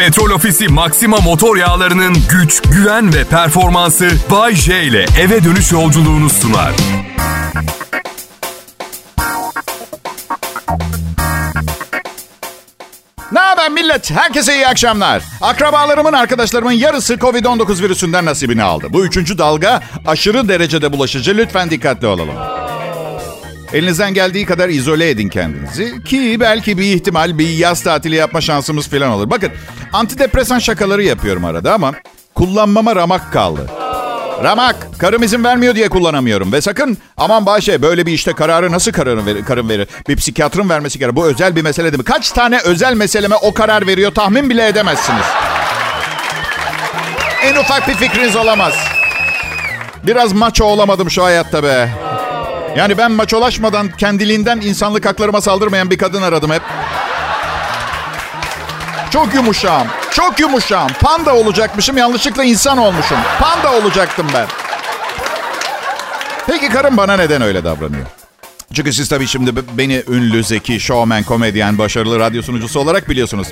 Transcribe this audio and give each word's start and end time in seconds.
Petrol 0.00 0.30
Ofisi 0.30 0.68
Maxima 0.68 1.16
motor 1.16 1.56
yağlarının 1.56 2.16
güç, 2.30 2.62
güven 2.62 3.14
ve 3.14 3.24
performansı 3.24 4.10
Bay 4.30 4.54
J 4.54 4.82
ile 4.84 5.06
eve 5.20 5.44
dönüş 5.44 5.72
yolculuğunu 5.72 6.30
sunar. 6.30 6.72
Ne 13.32 13.38
haber 13.40 13.70
millet? 13.70 14.10
Herkese 14.10 14.54
iyi 14.54 14.66
akşamlar. 14.66 15.22
Akrabalarımın, 15.40 16.12
arkadaşlarımın 16.12 16.72
yarısı 16.72 17.14
Covid-19 17.14 17.82
virüsünden 17.82 18.24
nasibini 18.24 18.62
aldı. 18.62 18.86
Bu 18.90 19.04
üçüncü 19.04 19.38
dalga 19.38 19.80
aşırı 20.06 20.48
derecede 20.48 20.92
bulaşıcı. 20.92 21.36
Lütfen 21.36 21.70
dikkatli 21.70 22.06
olalım. 22.06 22.59
Elinizden 23.72 24.14
geldiği 24.14 24.46
kadar 24.46 24.68
izole 24.68 25.10
edin 25.10 25.28
kendinizi. 25.28 26.04
Ki 26.04 26.36
belki 26.40 26.78
bir 26.78 26.94
ihtimal 26.94 27.38
bir 27.38 27.48
yaz 27.48 27.82
tatili 27.82 28.14
yapma 28.14 28.40
şansımız 28.40 28.88
falan 28.88 29.10
olur. 29.10 29.30
Bakın 29.30 29.50
antidepresan 29.92 30.58
şakaları 30.58 31.02
yapıyorum 31.02 31.44
arada 31.44 31.74
ama 31.74 31.92
kullanmama 32.34 32.96
ramak 32.96 33.32
kaldı. 33.32 33.66
Ramak. 34.44 34.98
Karım 34.98 35.22
izin 35.22 35.44
vermiyor 35.44 35.74
diye 35.74 35.88
kullanamıyorum. 35.88 36.52
Ve 36.52 36.60
sakın 36.60 36.98
aman 37.16 37.46
Bahçe 37.46 37.82
böyle 37.82 38.06
bir 38.06 38.12
işte 38.12 38.32
kararı 38.32 38.72
nasıl 38.72 38.92
kararın 38.92 39.26
verir, 39.26 39.44
karım 39.44 39.68
verir? 39.68 39.88
Bir 40.08 40.16
psikiyatrın 40.16 40.68
vermesi 40.68 40.98
gerekir. 40.98 41.16
Bu 41.16 41.26
özel 41.26 41.56
bir 41.56 41.62
mesele 41.62 41.92
değil 41.92 41.98
mi? 41.98 42.04
Kaç 42.04 42.30
tane 42.30 42.60
özel 42.64 42.94
meseleme 42.94 43.36
o 43.36 43.54
karar 43.54 43.86
veriyor 43.86 44.14
tahmin 44.14 44.50
bile 44.50 44.68
edemezsiniz. 44.68 45.24
En 47.44 47.56
ufak 47.56 47.88
bir 47.88 47.94
fikriniz 47.94 48.36
olamaz. 48.36 48.74
Biraz 50.06 50.32
maço 50.32 50.64
olamadım 50.64 51.10
şu 51.10 51.24
hayatta 51.24 51.62
be. 51.62 51.88
Yani 52.76 52.98
ben 52.98 53.12
maçolaşmadan 53.12 53.90
kendiliğinden 53.90 54.60
insanlık 54.60 55.06
haklarıma 55.06 55.40
saldırmayan 55.40 55.90
bir 55.90 55.98
kadın 55.98 56.22
aradım 56.22 56.50
hep. 56.50 56.62
Çok 59.10 59.34
yumuşağım. 59.34 59.86
Çok 60.10 60.40
yumuşağım. 60.40 60.90
Panda 61.00 61.34
olacakmışım. 61.34 61.98
Yanlışlıkla 61.98 62.44
insan 62.44 62.78
olmuşum. 62.78 63.18
Panda 63.40 63.72
olacaktım 63.72 64.26
ben. 64.34 64.46
Peki 66.46 66.68
karım 66.68 66.96
bana 66.96 67.16
neden 67.16 67.42
öyle 67.42 67.64
davranıyor? 67.64 68.06
Çünkü 68.74 68.92
siz 68.92 69.08
tabii 69.08 69.26
şimdi 69.26 69.50
beni 69.72 70.02
ünlü, 70.08 70.44
zeki, 70.44 70.80
showman, 70.80 71.22
komedyen, 71.22 71.78
başarılı 71.78 72.18
radyo 72.18 72.42
sunucusu 72.42 72.80
olarak 72.80 73.08
biliyorsunuz. 73.08 73.48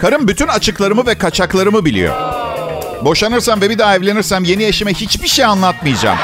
Karım 0.00 0.28
bütün 0.28 0.48
açıklarımı 0.48 1.06
ve 1.06 1.18
kaçaklarımı 1.18 1.84
biliyor. 1.84 2.14
Boşanırsam 3.04 3.60
ve 3.60 3.70
bir 3.70 3.78
daha 3.78 3.96
evlenirsem 3.96 4.44
yeni 4.44 4.64
eşime 4.64 4.94
hiçbir 4.94 5.28
şey 5.28 5.44
anlatmayacağım. 5.44 6.18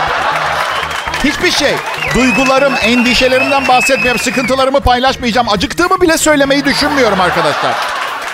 Hiçbir 1.25 1.51
şey. 1.51 1.75
Duygularım, 2.15 2.73
endişelerimden 2.83 3.69
bahsetmiyorum. 3.69 4.21
Sıkıntılarımı 4.21 4.81
paylaşmayacağım. 4.81 5.49
Acıktığımı 5.49 6.01
bile 6.01 6.19
söylemeyi 6.19 6.65
düşünmüyorum 6.65 7.21
arkadaşlar. 7.21 7.75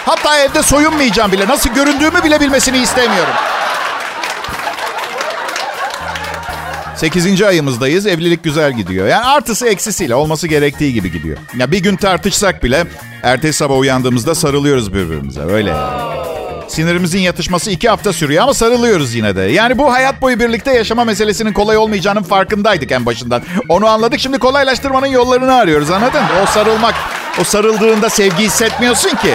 Hatta 0.06 0.38
evde 0.38 0.62
soyunmayacağım 0.62 1.32
bile. 1.32 1.48
Nasıl 1.48 1.70
göründüğümü 1.70 2.24
bile 2.24 2.40
bilmesini 2.40 2.78
istemiyorum. 2.78 3.34
8. 6.96 7.42
ayımızdayız. 7.42 8.06
Evlilik 8.06 8.44
güzel 8.44 8.72
gidiyor. 8.72 9.06
Yani 9.06 9.24
artısı 9.24 9.68
eksisiyle 9.68 10.14
olması 10.14 10.48
gerektiği 10.48 10.92
gibi 10.92 11.12
gidiyor. 11.12 11.38
Ya 11.56 11.70
bir 11.70 11.78
gün 11.78 11.96
tartışsak 11.96 12.64
bile 12.64 12.84
ertesi 13.22 13.58
sabah 13.58 13.78
uyandığımızda 13.78 14.34
sarılıyoruz 14.34 14.94
birbirimize. 14.94 15.40
Öyle. 15.40 15.74
Sinirimizin 16.70 17.18
yatışması 17.18 17.70
iki 17.70 17.88
hafta 17.88 18.12
sürüyor 18.12 18.42
ama 18.42 18.54
sarılıyoruz 18.54 19.14
yine 19.14 19.36
de. 19.36 19.40
Yani 19.40 19.78
bu 19.78 19.92
hayat 19.92 20.22
boyu 20.22 20.40
birlikte 20.40 20.72
yaşama 20.72 21.04
meselesinin 21.04 21.52
kolay 21.52 21.76
olmayacağının 21.76 22.22
farkındaydık 22.22 22.92
en 22.92 23.06
başından. 23.06 23.42
Onu 23.68 23.86
anladık. 23.86 24.20
Şimdi 24.20 24.38
kolaylaştırmanın 24.38 25.06
yollarını 25.06 25.54
arıyoruz 25.54 25.90
anladın? 25.90 26.22
O 26.42 26.46
sarılmak, 26.46 26.94
o 27.40 27.44
sarıldığında 27.44 28.10
sevgi 28.10 28.44
hissetmiyorsun 28.44 29.10
ki. 29.10 29.34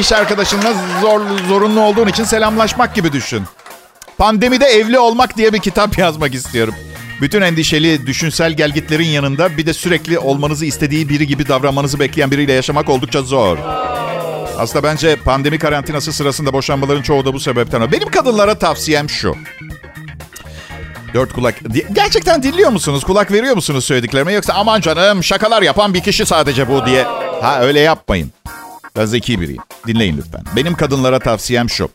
İş 0.00 0.12
arkadaşınla 0.12 0.74
zor, 1.00 1.20
zorunlu 1.48 1.80
olduğun 1.80 2.08
için 2.08 2.24
selamlaşmak 2.24 2.94
gibi 2.94 3.12
düşün. 3.12 3.42
Pandemide 4.18 4.66
evli 4.66 4.98
olmak 4.98 5.36
diye 5.36 5.52
bir 5.52 5.58
kitap 5.58 5.98
yazmak 5.98 6.34
istiyorum. 6.34 6.74
Bütün 7.20 7.42
endişeli, 7.42 8.06
düşünsel 8.06 8.52
gelgitlerin 8.52 9.08
yanında 9.08 9.56
bir 9.56 9.66
de 9.66 9.72
sürekli 9.72 10.18
olmanızı 10.18 10.66
istediği 10.66 11.08
biri 11.08 11.26
gibi 11.26 11.48
davranmanızı 11.48 12.00
bekleyen 12.00 12.30
biriyle 12.30 12.52
yaşamak 12.52 12.88
oldukça 12.88 13.22
zor. 13.22 13.58
Aslında 14.58 14.82
bence 14.82 15.16
pandemi 15.16 15.58
karantinası 15.58 16.12
sırasında 16.12 16.52
boşanmaların 16.52 17.02
çoğu 17.02 17.24
da 17.24 17.32
bu 17.32 17.40
sebepten. 17.40 17.92
Benim 17.92 18.10
kadınlara 18.10 18.58
tavsiyem 18.58 19.10
şu. 19.10 19.36
Dört 21.14 21.32
kulak. 21.32 21.54
Gerçekten 21.92 22.42
dinliyor 22.42 22.70
musunuz? 22.70 23.04
Kulak 23.04 23.32
veriyor 23.32 23.54
musunuz 23.54 23.84
söylediklerime? 23.84 24.32
Yoksa 24.32 24.52
aman 24.52 24.80
canım 24.80 25.24
şakalar 25.24 25.62
yapan 25.62 25.94
bir 25.94 26.00
kişi 26.00 26.26
sadece 26.26 26.68
bu 26.68 26.86
diye. 26.86 27.02
Ha 27.42 27.60
öyle 27.60 27.80
yapmayın. 27.80 28.32
Ben 28.96 29.04
zeki 29.04 29.40
biriyim. 29.40 29.62
Dinleyin 29.86 30.16
lütfen. 30.16 30.42
Benim 30.56 30.74
kadınlara 30.74 31.18
tavsiyem 31.18 31.70
şu. 31.70 31.88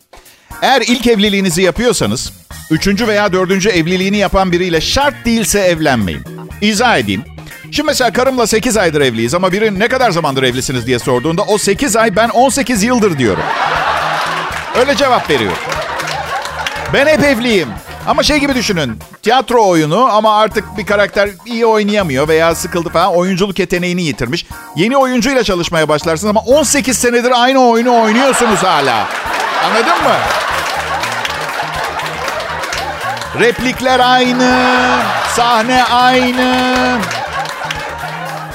Eğer 0.62 0.82
ilk 0.82 1.08
evliliğinizi 1.08 1.62
yapıyorsanız, 1.62 2.34
üçüncü 2.72 3.08
veya 3.08 3.34
dördüncü 3.34 3.70
evliliğini 3.70 4.18
yapan 4.18 4.52
biriyle 4.52 4.82
şart 4.82 5.26
değilse 5.26 5.60
evlenmeyin. 5.60 6.22
İzah 6.62 6.98
edeyim. 6.98 7.24
Şimdi 7.72 7.88
mesela 7.88 8.14
karımla 8.14 8.48
8 8.48 8.78
aydır 8.78 9.02
evliyiz 9.02 9.34
ama 9.34 9.52
biri 9.52 9.80
ne 9.80 9.88
kadar 9.88 10.12
zamandır 10.12 10.44
evlisiniz 10.44 10.88
diye 10.88 11.00
sorduğunda 11.00 11.42
o 11.42 11.58
8 11.58 11.96
ay 11.96 12.16
ben 12.16 12.30
18 12.30 12.84
yıldır 12.84 13.18
diyorum. 13.18 13.44
Öyle 14.80 14.96
cevap 14.96 15.30
veriyor. 15.30 15.52
Ben 16.94 17.08
hep 17.08 17.24
evliyim. 17.24 17.70
Ama 18.08 18.24
şey 18.24 18.38
gibi 18.38 18.56
düşünün. 18.56 19.00
Tiyatro 19.24 19.68
oyunu 19.68 20.04
ama 20.12 20.38
artık 20.40 20.78
bir 20.78 20.86
karakter 20.86 21.30
iyi 21.46 21.66
oynayamıyor 21.66 22.28
veya 22.28 22.56
sıkıldı 22.56 22.90
falan. 22.90 23.16
Oyunculuk 23.16 23.60
yeteneğini 23.60 24.04
yitirmiş. 24.04 24.46
Yeni 24.76 24.98
oyuncuyla 24.98 25.44
çalışmaya 25.44 25.90
başlarsınız 25.90 26.30
ama 26.30 26.42
18 26.42 26.98
senedir 26.98 27.44
aynı 27.44 27.70
oyunu 27.70 28.02
oynuyorsunuz 28.02 28.64
hala. 28.64 29.08
Anladın 29.66 30.04
mı? 30.04 30.16
Replikler 33.40 34.00
aynı. 34.00 34.66
Sahne 35.36 35.84
aynı. 35.84 36.98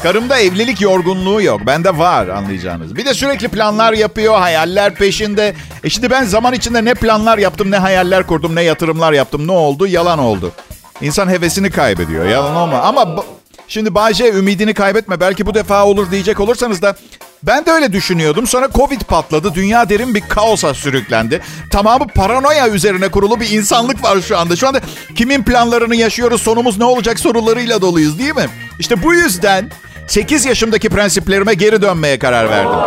Karımda 0.06 0.38
evlilik 0.38 0.80
yorgunluğu 0.80 1.42
yok. 1.42 1.60
Bende 1.66 1.98
var 1.98 2.28
anlayacağınız. 2.28 2.96
Bir 2.96 3.04
de 3.04 3.14
sürekli 3.14 3.48
planlar 3.48 3.92
yapıyor, 3.92 4.38
hayaller 4.38 4.94
peşinde. 4.94 5.54
E 5.84 5.90
şimdi 5.90 6.10
ben 6.10 6.24
zaman 6.24 6.54
içinde 6.54 6.84
ne 6.84 6.94
planlar 6.94 7.38
yaptım, 7.38 7.70
ne 7.70 7.78
hayaller 7.78 8.26
kurdum, 8.26 8.54
ne 8.54 8.62
yatırımlar 8.62 9.12
yaptım. 9.12 9.46
Ne 9.46 9.52
oldu? 9.52 9.86
Yalan 9.86 10.18
oldu. 10.18 10.52
İnsan 11.00 11.28
hevesini 11.28 11.70
kaybediyor. 11.70 12.26
Yalan 12.26 12.56
olma. 12.56 12.78
Ama 12.78 13.24
şimdi 13.68 13.94
Bayce 13.94 14.32
ümidini 14.32 14.74
kaybetme. 14.74 15.20
Belki 15.20 15.46
bu 15.46 15.54
defa 15.54 15.84
olur 15.86 16.10
diyecek 16.10 16.40
olursanız 16.40 16.82
da 16.82 16.96
ben 17.42 17.66
de 17.66 17.70
öyle 17.70 17.92
düşünüyordum. 17.92 18.46
Sonra 18.46 18.68
Covid 18.74 19.00
patladı. 19.00 19.54
Dünya 19.54 19.88
derin 19.88 20.14
bir 20.14 20.20
kaosa 20.20 20.74
sürüklendi. 20.74 21.40
Tamamı 21.70 22.06
paranoya 22.06 22.68
üzerine 22.68 23.08
kurulu 23.08 23.40
bir 23.40 23.50
insanlık 23.50 24.04
var 24.04 24.20
şu 24.20 24.38
anda. 24.38 24.56
Şu 24.56 24.68
anda 24.68 24.80
kimin 25.16 25.42
planlarını 25.42 25.96
yaşıyoruz, 25.96 26.42
sonumuz 26.42 26.78
ne 26.78 26.84
olacak 26.84 27.20
sorularıyla 27.20 27.80
doluyuz 27.80 28.18
değil 28.18 28.34
mi? 28.34 28.46
İşte 28.78 29.02
bu 29.02 29.14
yüzden 29.14 29.70
8 30.06 30.44
yaşımdaki 30.46 30.88
prensiplerime 30.88 31.54
geri 31.54 31.82
dönmeye 31.82 32.18
karar 32.18 32.50
verdim. 32.50 32.78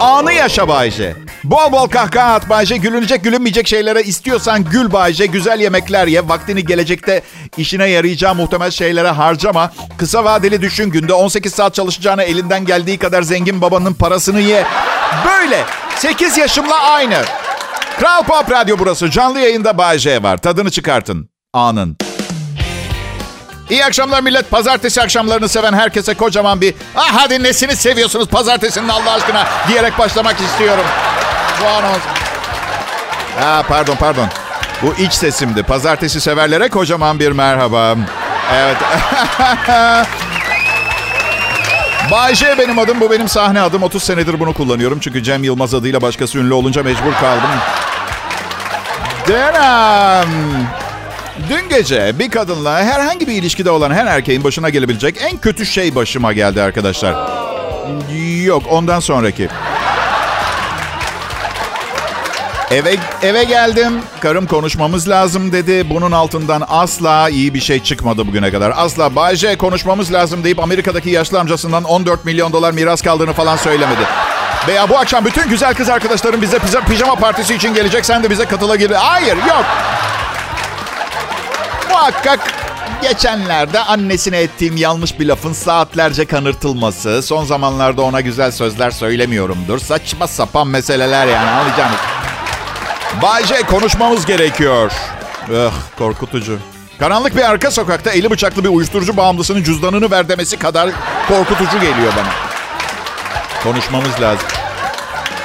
Anı 0.00 0.32
yaşa 0.32 0.68
Bayce. 0.68 1.14
Bol 1.44 1.72
bol 1.72 1.88
kahkaha 1.88 2.34
at 2.34 2.48
Bayce. 2.48 2.76
Gülünecek 2.76 3.24
gülünmeyecek 3.24 3.68
şeylere 3.68 4.02
istiyorsan 4.02 4.64
gül 4.64 4.92
Bayce. 4.92 5.26
Güzel 5.26 5.60
yemekler 5.60 6.06
ye. 6.06 6.28
Vaktini 6.28 6.64
gelecekte 6.64 7.22
işine 7.56 7.86
yarayacağı 7.90 8.34
muhtemel 8.34 8.70
şeylere 8.70 9.08
harcama. 9.08 9.72
Kısa 9.98 10.24
vadeli 10.24 10.62
düşün. 10.62 10.90
Günde 10.90 11.12
18 11.12 11.54
saat 11.54 11.74
çalışacağına 11.74 12.22
elinden 12.22 12.64
geldiği 12.64 12.98
kadar 12.98 13.22
zengin 13.22 13.60
babanın 13.60 13.94
parasını 13.94 14.40
ye. 14.40 14.64
Böyle. 15.26 15.64
8 15.96 16.38
yaşımla 16.38 16.82
aynı. 16.82 17.16
Kral 18.00 18.22
Pop 18.22 18.50
Radyo 18.50 18.76
burası. 18.78 19.10
Canlı 19.10 19.40
yayında 19.40 19.78
Bayce 19.78 20.22
var. 20.22 20.36
Tadını 20.36 20.70
çıkartın. 20.70 21.28
Anın. 21.52 21.96
İyi 23.70 23.84
akşamlar 23.84 24.22
millet. 24.22 24.50
Pazartesi 24.50 25.02
akşamlarını 25.02 25.48
seven 25.48 25.72
herkese 25.72 26.14
kocaman 26.14 26.60
bir 26.60 26.74
ah 26.96 27.10
hadi 27.14 27.42
nesini 27.42 27.76
seviyorsunuz 27.76 28.28
pazartesinin 28.28 28.88
Allah 28.88 29.12
aşkına 29.12 29.46
diyerek 29.68 29.98
başlamak 29.98 30.40
istiyorum. 30.40 30.84
Bu 31.62 31.68
anons. 31.68 32.00
Ha, 33.40 33.62
pardon 33.68 33.96
pardon. 33.96 34.28
Bu 34.82 34.94
iç 34.94 35.12
sesimdi. 35.12 35.62
Pazartesi 35.62 36.20
severlere 36.20 36.68
kocaman 36.68 37.18
bir 37.18 37.32
merhaba. 37.32 37.94
Evet. 38.54 38.76
Bayşe 42.10 42.58
benim 42.58 42.78
adım. 42.78 43.00
Bu 43.00 43.10
benim 43.10 43.28
sahne 43.28 43.60
adım. 43.60 43.82
30 43.82 44.02
senedir 44.02 44.40
bunu 44.40 44.54
kullanıyorum. 44.54 44.98
Çünkü 45.00 45.22
Cem 45.22 45.44
Yılmaz 45.44 45.74
adıyla 45.74 46.02
başkası 46.02 46.38
ünlü 46.38 46.54
olunca 46.54 46.82
mecbur 46.82 47.12
kaldım. 47.20 47.50
Denem. 49.28 50.28
Dün 51.48 51.68
gece 51.68 52.18
bir 52.18 52.30
kadınla 52.30 52.84
herhangi 52.84 53.26
bir 53.26 53.32
ilişkide 53.32 53.70
olan 53.70 53.90
her 53.90 54.06
erkeğin 54.06 54.44
başına 54.44 54.68
gelebilecek 54.68 55.16
en 55.20 55.38
kötü 55.38 55.66
şey 55.66 55.94
başıma 55.94 56.32
geldi 56.32 56.62
arkadaşlar. 56.62 57.14
Yok 58.44 58.62
ondan 58.70 59.00
sonraki. 59.00 59.48
Eve 62.70 62.96
eve 63.22 63.44
geldim. 63.44 63.92
Karım 64.20 64.46
konuşmamız 64.46 65.08
lazım 65.08 65.52
dedi. 65.52 65.90
Bunun 65.90 66.12
altından 66.12 66.64
asla 66.68 67.28
iyi 67.28 67.54
bir 67.54 67.60
şey 67.60 67.82
çıkmadı 67.82 68.26
bugüne 68.26 68.50
kadar. 68.50 68.72
Asla 68.76 69.16
Bayce 69.16 69.56
konuşmamız 69.56 70.12
lazım 70.12 70.44
deyip 70.44 70.62
Amerika'daki 70.62 71.10
yaşlı 71.10 71.40
amcasından 71.40 71.84
14 71.84 72.24
milyon 72.24 72.52
dolar 72.52 72.72
miras 72.72 73.02
kaldığını 73.02 73.32
falan 73.32 73.56
söylemedi. 73.56 74.02
Veya 74.68 74.88
bu 74.88 74.98
akşam 74.98 75.24
bütün 75.24 75.48
güzel 75.48 75.74
kız 75.74 75.88
arkadaşlarım 75.88 76.42
bize 76.42 76.58
pijama 76.88 77.14
partisi 77.14 77.54
için 77.54 77.74
gelecek. 77.74 78.06
Sen 78.06 78.22
de 78.22 78.30
bize 78.30 78.44
katılabilir. 78.44 78.90
Hayır 78.96 79.36
yok. 79.36 79.64
Muhakkak 81.98 82.40
geçenlerde 83.02 83.80
annesine 83.80 84.38
ettiğim 84.38 84.76
yanlış 84.76 85.20
bir 85.20 85.26
lafın 85.26 85.52
saatlerce 85.52 86.24
kanırtılması. 86.24 87.22
Son 87.22 87.44
zamanlarda 87.44 88.02
ona 88.02 88.20
güzel 88.20 88.50
sözler 88.50 88.90
söylemiyorumdur. 88.90 89.78
Saçma 89.78 90.26
sapan 90.26 90.68
meseleler 90.68 91.26
yani 91.26 91.50
anlayacağınız. 91.50 91.98
Bayce 93.22 93.62
konuşmamız 93.62 94.26
gerekiyor. 94.26 94.92
Öh 95.52 95.72
korkutucu. 95.98 96.58
Karanlık 96.98 97.36
bir 97.36 97.50
arka 97.50 97.70
sokakta 97.70 98.10
eli 98.10 98.30
bıçaklı 98.30 98.64
bir 98.64 98.68
uyuşturucu 98.68 99.16
bağımlısının 99.16 99.62
cüzdanını 99.62 100.10
ver 100.10 100.28
demesi 100.28 100.58
kadar 100.58 100.90
korkutucu 101.28 101.80
geliyor 101.80 102.12
bana. 102.16 102.32
Konuşmamız 103.62 104.20
lazım. 104.20 104.46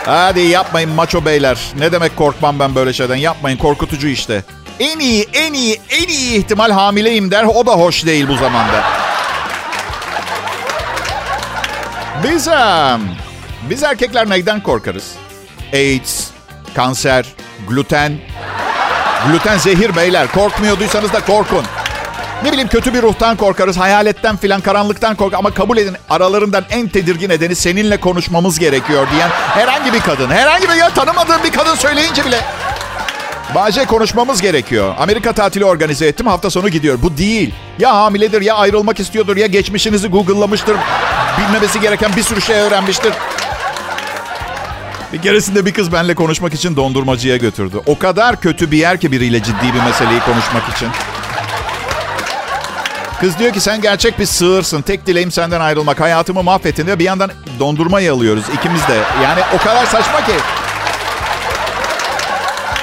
Hadi 0.05 0.39
yapmayın 0.39 0.89
maço 0.89 1.25
beyler. 1.25 1.59
Ne 1.79 1.91
demek 1.91 2.15
korkmam 2.15 2.59
ben 2.59 2.75
böyle 2.75 2.93
şeyden. 2.93 3.15
Yapmayın 3.15 3.57
korkutucu 3.57 4.07
işte. 4.07 4.43
En 4.83 4.99
iyi, 4.99 5.27
en 5.33 5.53
iyi, 5.53 5.81
en 5.89 6.07
iyi 6.07 6.39
ihtimal 6.39 6.71
hamileyim 6.71 7.31
der. 7.31 7.43
O 7.43 7.65
da 7.65 7.71
hoş 7.71 8.05
değil 8.05 8.27
bu 8.27 8.37
zamanda. 8.37 8.83
Biz, 12.23 12.47
biz 13.69 13.83
erkekler 13.83 14.29
neyden 14.29 14.63
korkarız? 14.63 15.11
AIDS, 15.73 16.27
kanser, 16.75 17.25
gluten. 17.69 18.17
Gluten 19.27 19.57
zehir 19.57 19.95
beyler. 19.95 20.27
Korkmuyorduysanız 20.31 21.13
da 21.13 21.25
korkun. 21.25 21.65
Ne 22.43 22.51
bileyim 22.51 22.67
kötü 22.67 22.93
bir 22.93 23.01
ruhtan 23.01 23.37
korkarız, 23.37 23.77
hayaletten 23.77 24.37
filan, 24.37 24.61
karanlıktan 24.61 25.15
kork 25.15 25.33
ama 25.33 25.51
kabul 25.51 25.77
edin 25.77 25.95
aralarından 26.09 26.65
en 26.69 26.87
tedirgin 26.87 27.29
edeni 27.29 27.55
seninle 27.55 27.97
konuşmamız 27.97 28.59
gerekiyor 28.59 29.07
diyen 29.11 29.29
herhangi 29.29 29.93
bir 29.93 29.99
kadın, 29.99 30.29
herhangi 30.29 30.69
bir 30.69 30.75
ya 30.75 30.89
tanımadığım 30.89 31.43
bir 31.43 31.51
kadın 31.51 31.75
söyleyince 31.75 32.25
bile 32.25 32.41
Bahçe 33.55 33.85
konuşmamız 33.85 34.41
gerekiyor. 34.41 34.95
Amerika 34.99 35.33
tatili 35.33 35.65
organize 35.65 36.07
ettim. 36.07 36.27
Hafta 36.27 36.49
sonu 36.49 36.69
gidiyor. 36.69 36.99
Bu 37.01 37.17
değil. 37.17 37.53
Ya 37.79 37.95
hamiledir 37.95 38.41
ya 38.41 38.55
ayrılmak 38.55 38.99
istiyordur 38.99 39.37
ya 39.37 39.47
geçmişinizi 39.47 40.07
Google'lamıştır. 40.07 40.75
Bilmemesi 41.37 41.81
gereken 41.81 42.11
bir 42.15 42.23
sürü 42.23 42.41
şey 42.41 42.55
öğrenmiştir. 42.55 43.13
Bir 45.13 45.21
keresinde 45.21 45.65
bir 45.65 45.73
kız 45.73 45.91
benimle 45.91 46.15
konuşmak 46.15 46.53
için 46.53 46.75
dondurmacıya 46.75 47.37
götürdü. 47.37 47.77
O 47.85 47.99
kadar 47.99 48.41
kötü 48.41 48.71
bir 48.71 48.77
yer 48.77 48.99
ki 48.99 49.11
biriyle 49.11 49.43
ciddi 49.43 49.73
bir 49.73 49.81
meseleyi 49.85 50.19
konuşmak 50.19 50.75
için. 50.75 50.89
Kız 53.19 53.39
diyor 53.39 53.53
ki 53.53 53.59
sen 53.59 53.81
gerçek 53.81 54.19
bir 54.19 54.25
sığırsın. 54.25 54.81
Tek 54.81 55.07
dileğim 55.07 55.31
senden 55.31 55.61
ayrılmak. 55.61 55.99
Hayatımı 55.99 56.43
mahvettin 56.43 56.85
diyor. 56.85 56.99
Bir 56.99 57.03
yandan 57.03 57.31
dondurma 57.59 58.01
yalıyoruz 58.01 58.43
ikimiz 58.53 58.87
de. 58.87 58.99
Yani 59.23 59.41
o 59.55 59.57
kadar 59.57 59.85
saçma 59.85 60.25
ki. 60.25 60.33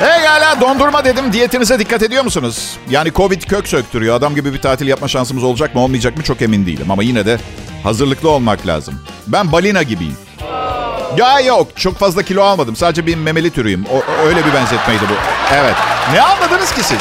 Hey 0.00 0.26
hala 0.26 0.60
dondurma 0.60 1.04
dedim. 1.04 1.32
Diyetinize 1.32 1.78
dikkat 1.78 2.02
ediyor 2.02 2.24
musunuz? 2.24 2.76
Yani 2.90 3.12
Covid 3.12 3.42
kök 3.42 3.68
söktürüyor. 3.68 4.16
Adam 4.16 4.34
gibi 4.34 4.52
bir 4.52 4.58
tatil 4.60 4.86
yapma 4.86 5.08
şansımız 5.08 5.44
olacak 5.44 5.74
mı 5.74 5.80
olmayacak 5.80 6.16
mı 6.16 6.22
çok 6.22 6.42
emin 6.42 6.66
değilim. 6.66 6.90
Ama 6.90 7.02
yine 7.02 7.26
de 7.26 7.38
hazırlıklı 7.82 8.30
olmak 8.30 8.66
lazım. 8.66 8.94
Ben 9.26 9.52
balina 9.52 9.82
gibiyim. 9.82 10.16
Ya 11.16 11.40
yok 11.40 11.68
çok 11.76 11.98
fazla 11.98 12.22
kilo 12.22 12.42
almadım. 12.42 12.76
Sadece 12.76 13.06
bir 13.06 13.16
memeli 13.16 13.50
türüyüm. 13.50 13.84
O, 13.92 14.26
öyle 14.26 14.46
bir 14.46 14.54
benzetmeydi 14.54 15.02
bu. 15.02 15.14
Evet. 15.54 15.74
Ne 16.12 16.22
anladınız 16.22 16.72
ki 16.74 16.82
siz? 16.82 16.98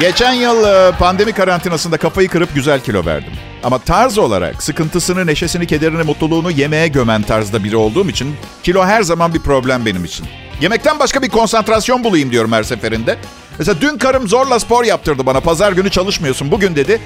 Geçen 0.00 0.32
yıl 0.32 0.64
e, 0.64 0.92
pandemi 0.92 1.32
karantinasında 1.32 1.96
kafayı 1.96 2.28
kırıp 2.28 2.54
güzel 2.54 2.80
kilo 2.80 3.06
verdim. 3.06 3.32
Ama 3.64 3.78
tarz 3.78 4.18
olarak 4.18 4.62
sıkıntısını, 4.62 5.26
neşesini, 5.26 5.66
kederini, 5.66 6.02
mutluluğunu 6.02 6.50
yemeğe 6.50 6.88
gömen 6.88 7.22
tarzda 7.22 7.64
biri 7.64 7.76
olduğum 7.76 8.08
için 8.08 8.36
kilo 8.62 8.84
her 8.84 9.02
zaman 9.02 9.34
bir 9.34 9.40
problem 9.40 9.86
benim 9.86 10.04
için. 10.04 10.26
Yemekten 10.64 10.98
başka 10.98 11.22
bir 11.22 11.28
konsantrasyon 11.28 12.04
bulayım 12.04 12.30
diyorum 12.30 12.52
her 12.52 12.62
seferinde. 12.62 13.18
Mesela 13.58 13.80
dün 13.80 13.98
karım 13.98 14.28
zorla 14.28 14.60
spor 14.60 14.84
yaptırdı 14.84 15.26
bana. 15.26 15.40
Pazar 15.40 15.72
günü 15.72 15.90
çalışmıyorsun. 15.90 16.50
Bugün 16.50 16.76
dedi 16.76 17.00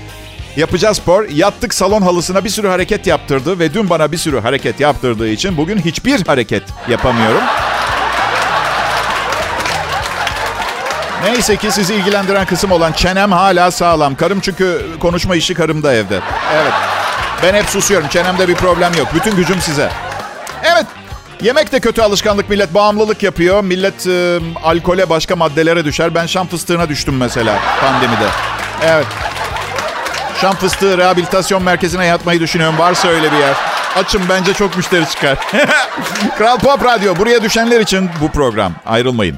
yapacağız 0.57 0.97
spor. 0.97 1.29
Yattık 1.29 1.75
salon 1.75 2.03
halısına 2.03 2.45
bir 2.45 2.49
sürü 2.49 2.69
hareket 2.69 3.07
yaptırdı 3.07 3.59
ve 3.59 3.75
dün 3.75 3.91
bana 3.91 4.13
bir 4.13 4.17
sürü 4.17 4.41
hareket 4.41 4.81
yaptırdığı 4.81 5.29
için 5.29 5.57
bugün 5.57 5.79
hiçbir 5.79 6.27
hareket 6.27 6.63
yapamıyorum. 6.89 7.43
Neyse 11.25 11.57
ki 11.57 11.71
sizi 11.71 11.95
ilgilendiren 11.95 12.47
kısım 12.47 12.73
olan 12.73 12.93
çenem 12.93 13.33
hala 13.33 13.71
sağlam. 13.71 14.15
Karım 14.15 14.41
çünkü 14.41 14.87
konuşma 15.01 15.37
işi 15.37 15.55
karımda 15.55 15.95
evde. 15.95 16.21
Evet. 16.55 16.73
Ben 17.43 17.55
hep 17.55 17.67
susuyorum. 17.67 18.09
Çenemde 18.09 18.49
bir 18.49 18.55
problem 18.55 18.93
yok. 18.95 19.09
Bütün 19.15 19.37
gücüm 19.37 19.61
size. 19.61 19.91
Yemek 21.43 21.73
de 21.73 21.81
kötü 21.81 22.03
alışkanlık. 22.03 22.51
Millet 22.51 22.75
bağımlılık 22.75 23.23
yapıyor. 23.23 23.65
Millet 23.65 24.07
e, 24.07 24.39
alkole 24.63 25.11
başka 25.11 25.37
maddelere 25.37 25.85
düşer. 25.85 26.15
Ben 26.15 26.27
şam 26.27 26.47
fıstığına 26.47 26.89
düştüm 26.89 27.17
mesela 27.17 27.59
pandemide. 27.81 28.27
Evet. 28.83 29.07
Şam 30.41 30.57
fıstığı 30.57 30.99
rehabilitasyon 30.99 31.63
merkezine 31.63 32.07
yatmayı 32.07 32.41
düşünüyorum. 32.41 32.79
Varsa 32.79 33.09
öyle 33.09 33.33
bir 33.33 33.37
yer. 33.37 33.55
Açım 33.97 34.23
bence 34.29 34.55
çok 34.55 34.77
müşteri 34.77 35.09
çıkar. 35.09 35.39
Kral 36.39 36.59
Pop 36.59 36.85
Radyo. 36.85 37.17
Buraya 37.17 37.43
düşenler 37.43 37.81
için 37.81 38.11
bu 38.21 38.31
program. 38.31 38.73
Ayrılmayın. 38.87 39.37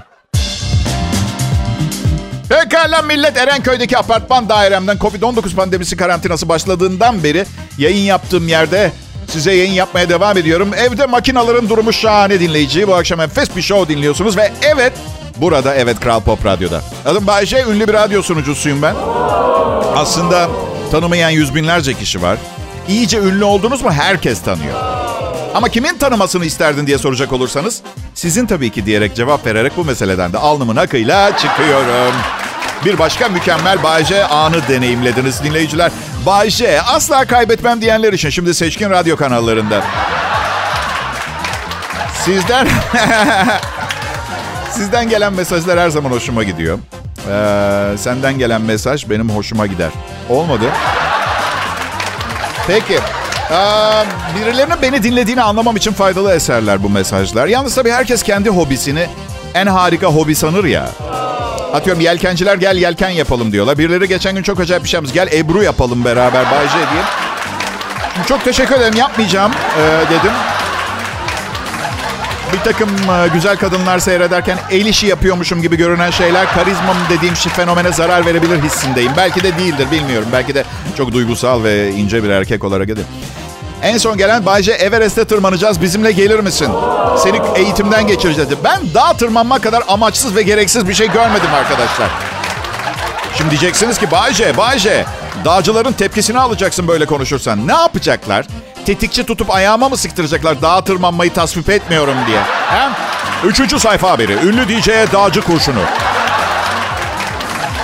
Pekala 2.49 3.02
millet 3.02 3.37
Erenköy'deki 3.37 3.99
apartman 3.99 4.49
dairemden 4.49 4.97
Covid-19 4.97 5.55
pandemisi 5.55 5.97
karantinası 5.97 6.49
başladığından 6.49 7.25
beri 7.25 7.44
yayın 7.79 8.05
yaptığım 8.05 8.49
yerde 8.49 8.93
size 9.31 9.53
yayın 9.53 9.73
yapmaya 9.73 10.09
devam 10.09 10.37
ediyorum. 10.38 10.71
Evde 10.77 11.06
makinaların 11.06 11.69
durumu 11.69 11.93
şahane 11.93 12.41
dinleyici. 12.41 12.88
Bu 12.88 12.94
akşam 12.94 13.21
enfes 13.21 13.56
bir 13.56 13.62
show 13.62 13.94
dinliyorsunuz 13.94 14.37
ve 14.37 14.53
evet 14.62 14.93
burada 15.37 15.75
evet 15.75 16.00
Kral 16.00 16.21
Pop 16.21 16.47
Radyo'da. 16.47 16.81
Adım 17.06 17.27
Bayece, 17.27 17.65
ünlü 17.65 17.88
bir 17.88 17.93
radyo 17.93 18.23
sunucusuyum 18.23 18.82
ben. 18.82 18.94
Aslında 19.97 20.49
tanımayan 20.91 21.31
yüz 21.31 21.55
binlerce 21.55 21.94
kişi 21.94 22.23
var. 22.23 22.38
İyice 22.88 23.19
ünlü 23.19 23.44
oldunuz 23.44 23.82
mu 23.82 23.93
herkes 23.93 24.43
tanıyor. 24.43 24.75
Ama 25.55 25.69
kimin 25.69 25.99
tanımasını 25.99 26.44
isterdin 26.44 26.87
diye 26.87 26.99
soracak 26.99 27.33
olursanız 27.33 27.83
sizin 28.15 28.47
tabii 28.47 28.71
ki 28.71 28.87
diyerek 28.87 29.17
cevap 29.17 29.47
vererek 29.47 29.73
bu 29.76 29.85
meseleden 29.85 30.33
de 30.33 30.38
alnımın 30.38 30.76
akıyla 30.76 31.37
çıkıyorum. 31.37 32.15
Bir 32.85 32.99
başka 32.99 33.29
mükemmel 33.29 33.82
Bayce 33.82 34.27
anı 34.27 34.69
deneyimlediniz 34.69 35.44
dinleyiciler. 35.44 35.93
Bayce 36.27 36.82
asla 36.82 37.25
kaybetmem 37.25 37.81
diyenler 37.81 38.12
için 38.12 38.31
şimdi 38.31 38.55
seçkin 38.55 38.91
radyo 38.91 39.17
kanallarında. 39.17 39.82
Sizden 42.25 42.69
sizden 44.71 45.09
gelen 45.09 45.33
mesajlar 45.33 45.78
her 45.78 45.90
zaman 45.90 46.11
hoşuma 46.11 46.45
gidiyor. 46.45 46.78
Ee, 47.28 47.99
senden 47.99 48.38
gelen 48.38 48.62
mesaj 48.62 49.11
benim 49.11 49.31
hoşuma 49.31 49.66
gider. 49.66 49.90
Olmadı. 50.28 50.64
Peki. 52.66 52.99
Ee, 53.50 54.05
birilerinin 54.40 54.83
beni 54.83 55.02
dinlediğini 55.02 55.43
anlamam 55.43 55.76
için 55.76 55.93
faydalı 55.93 56.35
eserler 56.35 56.83
bu 56.83 56.90
mesajlar. 56.90 57.47
Yalnız 57.47 57.75
tabii 57.75 57.90
herkes 57.90 58.23
kendi 58.23 58.50
hobisini 58.50 59.07
en 59.55 59.66
harika 59.66 60.07
hobi 60.07 60.35
sanır 60.35 60.64
ya. 60.64 60.88
Atıyorum 61.73 62.03
yelkenciler 62.03 62.57
gel 62.57 62.77
yelken 62.77 63.11
yapalım 63.11 63.53
diyorlar. 63.53 63.79
Birileri 63.79 64.09
geçen 64.09 64.35
gün 64.35 64.43
çok 64.43 64.61
acayip 64.61 64.85
bir 64.85 64.89
şey. 64.89 65.00
Gel 65.00 65.29
Ebru 65.33 65.62
yapalım 65.62 66.05
beraber 66.05 66.45
Bayce 66.50 66.75
diye. 66.75 67.03
Çok 68.29 68.45
teşekkür 68.45 68.75
ederim 68.75 68.97
yapmayacağım 68.97 69.53
ee, 69.53 70.11
dedim. 70.11 70.33
Bir 72.53 72.59
takım 72.59 72.89
e, 72.89 73.29
güzel 73.35 73.57
kadınlar 73.57 73.99
seyrederken 73.99 74.59
el 74.71 74.87
işi 74.87 75.07
yapıyormuşum 75.07 75.62
gibi 75.62 75.77
görünen 75.77 76.11
şeyler 76.11 76.47
karizmam 76.47 76.97
dediğim 77.11 77.37
şey 77.37 77.53
fenomene 77.53 77.93
zarar 77.93 78.27
verebilir 78.27 78.62
hissindeyim. 78.62 79.12
Belki 79.17 79.43
de 79.43 79.59
değildir 79.59 79.87
bilmiyorum. 79.93 80.29
Belki 80.33 80.55
de 80.55 80.65
çok 80.97 81.12
duygusal 81.12 81.65
ve 81.65 81.91
ince 81.91 82.25
bir 82.25 82.29
erkek 82.29 82.65
olarak 82.65 82.89
dedim. 82.89 83.05
En 83.83 83.99
son 83.99 84.17
gelen 84.17 84.47
Bayce 84.47 84.73
Everest'e 84.73 85.25
tırmanacağız 85.25 85.83
bizimle 85.83 86.13
gelir 86.13 86.41
misin? 86.41 86.69
Seni 87.19 87.41
eğitimden 87.55 88.07
geçireceğiz 88.07 88.51
dedi. 88.51 88.61
Ben 88.65 88.81
dağ 88.95 89.13
tırmanma 89.13 89.59
kadar 89.59 89.83
amaçsız 89.89 90.37
ve 90.37 90.43
gereksiz 90.43 90.89
bir 90.89 90.95
şey 90.95 91.07
görmedim 91.07 91.55
arkadaşlar. 91.55 92.09
Şimdi 93.39 93.51
diyeceksiniz 93.51 93.99
ki 93.99 94.11
Bayce, 94.11 94.57
Bayce 94.57 95.05
dağcıların 95.45 95.93
tepkisini 95.93 96.39
alacaksın 96.39 96.89
böyle 96.89 97.07
konuşursan. 97.07 97.69
Ne 97.69 97.73
yapacaklar? 97.73 98.47
Tetikçi 98.87 99.27
tutup 99.27 99.51
ayağıma 99.51 99.89
mı 99.89 99.97
sıktıracaklar 99.97 100.63
dağa 100.63 100.85
tırmanmayı 100.85 101.33
tasvip 101.33 101.71
etmiyorum 101.71 102.15
diye? 102.27 102.41
He? 102.71 102.89
Üçüncü 103.49 103.79
sayfa 103.81 104.11
haberi. 104.11 104.33
Ünlü 104.33 104.69
DJ'ye 104.69 105.07
dağcı 105.13 105.41
kurşunu. 105.41 105.81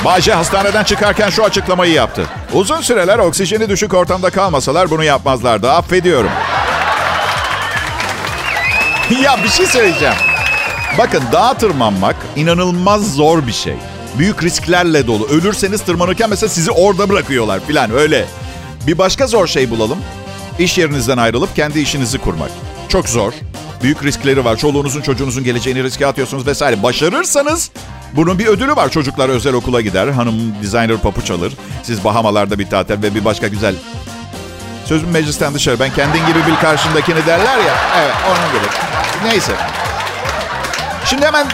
Bayce 0.06 0.32
hastaneden 0.34 0.84
çıkarken 0.84 1.30
şu 1.30 1.44
açıklamayı 1.44 1.92
yaptı. 1.92 2.26
Uzun 2.52 2.80
süreler 2.80 3.18
oksijeni 3.18 3.68
düşük 3.68 3.94
ortamda 3.94 4.30
kalmasalar 4.30 4.90
bunu 4.90 5.04
yapmazlardı. 5.04 5.70
Affediyorum. 5.70 6.30
ya 9.22 9.38
bir 9.44 9.48
şey 9.48 9.66
söyleyeceğim. 9.66 10.14
Bakın 10.98 11.22
dağa 11.32 11.54
tırmanmak 11.54 12.16
inanılmaz 12.36 13.14
zor 13.14 13.46
bir 13.46 13.52
şey. 13.52 13.75
Büyük 14.18 14.42
risklerle 14.42 15.06
dolu. 15.06 15.26
Ölürseniz 15.26 15.80
tırmanırken 15.80 16.30
mesela 16.30 16.48
sizi 16.48 16.70
orada 16.70 17.08
bırakıyorlar 17.08 17.60
filan 17.66 17.90
öyle. 17.90 18.25
Bir 18.86 18.98
başka 18.98 19.26
zor 19.26 19.46
şey 19.46 19.70
bulalım. 19.70 19.98
İş 20.58 20.78
yerinizden 20.78 21.18
ayrılıp 21.18 21.56
kendi 21.56 21.80
işinizi 21.80 22.18
kurmak. 22.18 22.50
Çok 22.88 23.08
zor. 23.08 23.32
Büyük 23.82 24.04
riskleri 24.04 24.44
var. 24.44 24.56
Çoluğunuzun 24.56 25.00
çocuğunuzun 25.00 25.44
geleceğini 25.44 25.82
riske 25.82 26.06
atıyorsunuz 26.06 26.46
vesaire. 26.46 26.82
Başarırsanız 26.82 27.70
bunun 28.12 28.38
bir 28.38 28.46
ödülü 28.46 28.76
var. 28.76 28.88
Çocuklar 28.88 29.28
özel 29.28 29.54
okula 29.54 29.80
gider. 29.80 30.08
Hanım 30.08 30.54
designer 30.62 30.96
papuç 30.96 31.30
alır. 31.30 31.52
Siz 31.82 32.04
Bahamalarda 32.04 32.58
bir 32.58 32.70
tatil 32.70 33.02
ve 33.02 33.14
bir 33.14 33.25
başka 33.25 33.48
güzel 33.48 33.75
Sözüm 34.86 35.10
meclisten 35.10 35.54
dışarı. 35.54 35.80
Ben 35.80 35.90
kendin 35.90 36.26
gibi 36.26 36.46
bil 36.46 36.54
karşındakini 36.60 37.26
derler 37.26 37.58
ya. 37.58 37.75
Evet 37.98 38.14
onun 38.26 38.58
gibi. 38.58 38.72
Neyse. 39.25 39.52
Şimdi 41.04 41.26
hemen 41.26 41.46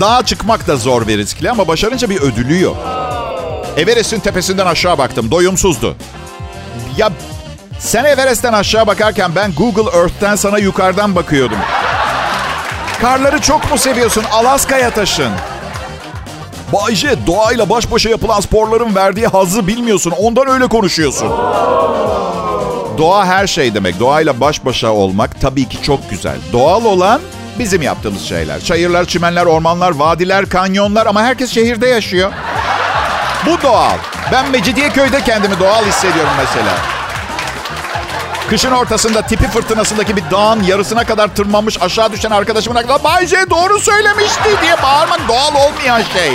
dağa 0.00 0.22
çıkmak 0.24 0.66
da 0.66 0.76
zor 0.76 1.06
ve 1.06 1.16
riskli 1.16 1.50
ama 1.50 1.68
başarınca 1.68 2.10
bir 2.10 2.20
ödülü 2.20 2.60
yok. 2.60 2.76
Everest'in 3.76 4.20
tepesinden 4.20 4.66
aşağı 4.66 4.98
baktım. 4.98 5.30
Doyumsuzdu. 5.30 5.96
Ya 6.96 7.10
sen 7.78 8.04
Everest'ten 8.04 8.52
aşağı 8.52 8.86
bakarken 8.86 9.34
ben 9.36 9.52
Google 9.54 9.98
Earth'ten 9.98 10.36
sana 10.36 10.58
yukarıdan 10.58 11.16
bakıyordum. 11.16 11.58
Karları 13.00 13.40
çok 13.40 13.70
mu 13.70 13.78
seviyorsun? 13.78 14.24
Alaska'ya 14.32 14.90
taşın. 14.90 15.32
Bayce 16.72 17.26
doğayla 17.26 17.70
baş 17.70 17.90
başa 17.90 18.10
yapılan 18.10 18.40
sporların 18.40 18.94
verdiği 18.94 19.26
hazzı 19.26 19.66
bilmiyorsun. 19.66 20.10
Ondan 20.18 20.48
öyle 20.48 20.66
konuşuyorsun. 20.66 21.28
Doğa 22.98 23.26
her 23.26 23.46
şey 23.46 23.74
demek. 23.74 24.00
Doğayla 24.00 24.40
baş 24.40 24.64
başa 24.64 24.88
olmak 24.92 25.40
tabii 25.40 25.68
ki 25.68 25.82
çok 25.82 26.10
güzel. 26.10 26.36
Doğal 26.52 26.84
olan 26.84 27.20
bizim 27.58 27.82
yaptığımız 27.82 28.22
şeyler. 28.22 28.60
Çayırlar, 28.60 29.04
çimenler, 29.04 29.46
ormanlar, 29.46 29.90
vadiler, 29.90 30.48
kanyonlar 30.48 31.06
ama 31.06 31.22
herkes 31.22 31.50
şehirde 31.50 31.88
yaşıyor. 31.88 32.32
Bu 33.46 33.62
doğal. 33.62 33.96
Ben 34.32 34.50
Mecidiyeköy'de 34.50 35.20
kendimi 35.20 35.58
doğal 35.60 35.84
hissediyorum 35.84 36.32
mesela. 36.38 36.99
Kışın 38.50 38.70
ortasında 38.70 39.22
tipi 39.22 39.48
fırtınasındaki 39.48 40.16
bir 40.16 40.22
dağın 40.30 40.62
yarısına 40.62 41.04
kadar 41.04 41.34
tırmanmış 41.34 41.82
aşağı 41.82 42.12
düşen 42.12 42.30
arkadaşımın 42.30 42.82
kadar 42.82 43.04
Bay 43.04 43.26
J 43.26 43.36
doğru 43.50 43.80
söylemişti 43.80 44.50
diye 44.62 44.82
bağırmak 44.82 45.28
doğal 45.28 45.54
olmayan 45.54 46.02
şey. 46.02 46.32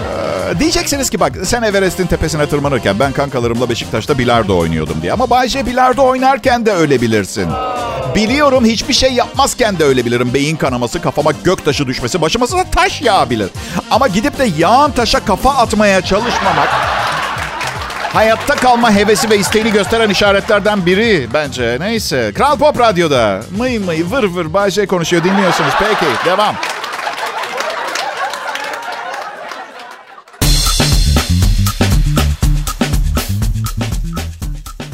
Ee, 0.00 0.58
diyeceksiniz 0.58 1.10
ki 1.10 1.20
bak 1.20 1.32
sen 1.44 1.62
Everest'in 1.62 2.06
tepesine 2.06 2.46
tırmanırken 2.46 2.98
ben 2.98 3.12
kankalarımla 3.12 3.68
Beşiktaş'ta 3.68 4.18
bilardo 4.18 4.58
oynuyordum 4.58 5.02
diye. 5.02 5.12
Ama 5.12 5.30
Bay 5.30 5.48
J 5.48 5.66
bilardo 5.66 6.02
oynarken 6.02 6.66
de 6.66 6.72
öyle 6.72 7.00
bilirsin. 7.00 7.48
Biliyorum 8.14 8.64
hiçbir 8.64 8.94
şey 8.94 9.12
yapmazken 9.12 9.78
de 9.78 9.84
öyle 9.84 10.04
bilirim. 10.04 10.34
Beyin 10.34 10.56
kanaması, 10.56 11.00
kafama 11.00 11.30
gök 11.44 11.64
taşı 11.64 11.86
düşmesi, 11.86 12.20
başıma 12.20 12.50
da 12.50 12.64
taş 12.64 13.02
yağabilir. 13.02 13.50
Ama 13.90 14.08
gidip 14.08 14.38
de 14.38 14.48
yağan 14.58 14.92
taşa 14.92 15.24
kafa 15.24 15.50
atmaya 15.50 16.00
çalışmamak 16.00 16.68
hayatta 18.12 18.56
kalma 18.56 18.94
hevesi 18.94 19.30
ve 19.30 19.38
isteğini 19.38 19.72
gösteren 19.72 20.10
işaretlerden 20.10 20.86
biri 20.86 21.28
bence. 21.34 21.76
Neyse. 21.80 22.32
Kral 22.34 22.58
Pop 22.58 22.80
Radyo'da 22.80 23.40
mıy 23.58 23.78
mıy 23.78 24.04
vır 24.10 24.24
vır 24.24 24.52
Bay 24.52 24.70
J 24.70 24.86
konuşuyor 24.86 25.24
dinliyorsunuz. 25.24 25.72
Peki 25.78 26.06
devam. 26.24 26.54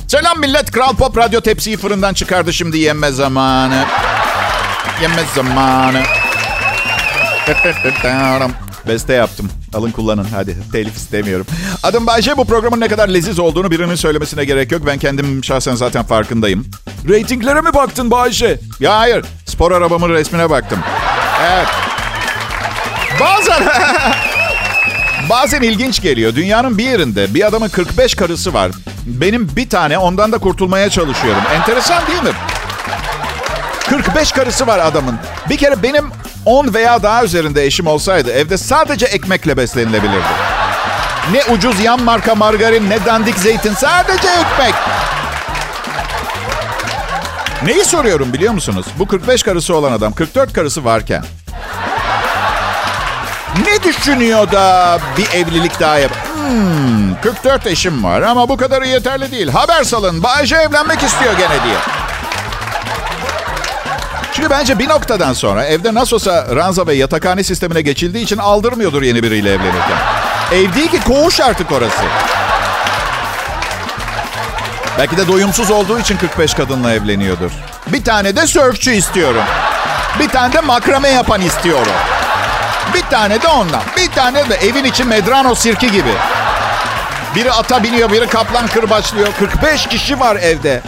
Selam 0.09 0.41
millet. 0.41 0.71
Kral 0.71 0.97
Pop 0.97 1.17
Radyo 1.17 1.41
tepsiyi 1.41 1.77
fırından 1.77 2.15
çıkardı. 2.15 2.53
Şimdi 2.53 2.79
yeme 2.79 3.11
zamanı. 3.11 3.85
Yeme 5.03 5.23
zamanı. 5.35 6.03
Beste 8.89 9.13
yaptım. 9.13 9.51
Alın 9.75 9.91
kullanın 9.91 10.25
hadi. 10.25 10.57
Telif 10.73 10.97
istemiyorum. 10.97 11.47
Adım 11.83 12.07
Bayce. 12.07 12.37
Bu 12.37 12.45
programın 12.45 12.81
ne 12.81 12.89
kadar 12.89 13.09
leziz 13.09 13.39
olduğunu 13.39 13.71
birinin 13.71 13.95
söylemesine 13.95 14.45
gerek 14.45 14.73
yok. 14.73 14.83
Ben 14.87 14.99
kendim 14.99 15.45
şahsen 15.45 15.75
zaten 15.75 16.03
farkındayım. 16.03 16.67
Ratinglere 17.09 17.61
mi 17.61 17.75
baktın 17.75 18.11
Bayce? 18.11 18.61
Ya 18.81 18.99
hayır. 18.99 19.25
Spor 19.47 19.73
arabamın 19.73 20.09
resmine 20.09 20.51
baktım. 20.51 20.79
Evet. 21.43 21.67
Bazen... 23.21 23.63
Bazen 25.31 25.63
ilginç 25.63 26.03
geliyor. 26.03 26.35
Dünyanın 26.35 26.79
bir 26.79 26.85
yerinde 26.85 27.35
bir 27.35 27.47
adamın 27.47 27.69
45 27.69 28.15
karısı 28.15 28.55
var. 28.55 28.71
Benim 29.07 29.51
bir 29.57 29.69
tane 29.69 29.99
ondan 29.99 30.33
da 30.33 30.39
kurtulmaya 30.39 30.91
çalışıyorum. 30.91 31.43
Enteresan 31.55 32.07
değil 32.07 32.23
mi? 32.23 32.31
45 33.89 34.33
karısı 34.33 34.67
var 34.67 34.79
adamın. 34.79 35.15
Bir 35.51 35.57
kere 35.57 35.83
benim 35.83 36.05
10 36.49 36.75
veya 36.75 37.03
daha 37.03 37.25
üzerinde 37.25 37.65
eşim 37.65 37.87
olsaydı 37.87 38.31
evde 38.33 38.59
sadece 38.59 39.07
ekmekle 39.07 39.57
beslenilebilirdi. 39.57 40.25
Ne 41.33 41.45
ucuz 41.55 41.81
yan 41.81 42.03
marka 42.03 42.35
margarin 42.35 42.91
ne 42.91 43.07
dandik 43.07 43.39
zeytin 43.39 43.75
sadece 43.75 44.29
ekmek. 44.29 44.75
Neyi 47.65 47.85
soruyorum 47.85 48.33
biliyor 48.33 48.53
musunuz? 48.53 48.87
Bu 48.99 49.07
45 49.09 49.43
karısı 49.43 49.77
olan 49.77 49.93
adam 49.93 50.13
44 50.13 50.53
karısı 50.53 50.85
varken 50.85 51.25
ne 53.67 53.83
düşünüyor 53.83 54.53
da 54.53 54.99
bir 55.19 55.29
evlilik 55.39 55.81
daha 55.81 55.99
yap... 55.99 56.13
Hmm, 56.35 57.21
44 57.23 57.67
eşim 57.67 58.05
var 58.05 58.23
ama 58.23 58.49
bu 58.49 58.57
kadarı 58.57 58.87
yeterli 58.87 59.33
değil. 59.33 59.49
Haber 59.49 59.85
salın. 59.85 60.23
Bayce 60.23 60.57
evlenmek 60.57 61.03
istiyor 61.03 61.33
gene 61.33 61.65
diye. 61.65 62.08
Çünkü 64.39 64.51
bence 64.51 64.79
bir 64.79 64.89
noktadan 64.89 65.33
sonra 65.33 65.65
evde 65.65 65.95
nasıl 65.95 66.17
olsa 66.17 66.57
ranza 66.57 66.87
ve 66.87 66.95
yatakhane 66.95 67.45
sistemine 67.45 67.83
geçildiği 67.83 68.25
için 68.25 68.39
aldırmıyordur 68.39 69.03
yeni 69.03 69.23
biriyle 69.23 69.53
evlenirken. 69.53 69.99
Ev 70.53 70.75
değil 70.75 70.91
ki 70.91 71.01
koğuş 71.01 71.41
artık 71.41 71.73
orası. 71.73 72.03
Belki 74.99 75.17
de 75.17 75.29
doyumsuz 75.29 75.71
olduğu 75.71 75.99
için 75.99 76.17
45 76.17 76.55
kadınla 76.55 76.93
evleniyordur. 76.93 77.51
Bir 77.87 78.05
tane 78.05 78.37
de 78.37 78.47
sörfçü 78.47 78.93
istiyorum. 78.93 79.43
Bir 80.19 80.29
tane 80.29 80.53
de 80.53 80.61
makrame 80.61 81.09
yapan 81.09 81.43
istiyorum. 81.43 81.93
Bir 82.95 83.03
tane 83.03 83.43
de 83.43 83.49
ondan. 83.49 83.83
Bir 83.97 84.11
tane 84.11 84.49
de 84.49 84.55
evin 84.55 84.85
içi 84.85 85.05
Medrano 85.05 85.55
sirki 85.55 85.93
gibi. 85.93 86.13
Biri 87.35 87.53
ata 87.53 87.83
biniyor, 87.83 88.13
biri 88.13 88.27
kaplan 88.27 88.67
kırbaçlıyor. 88.67 89.29
45 89.39 89.87
kişi 89.87 90.21
var 90.21 90.37
evde. 90.37 90.83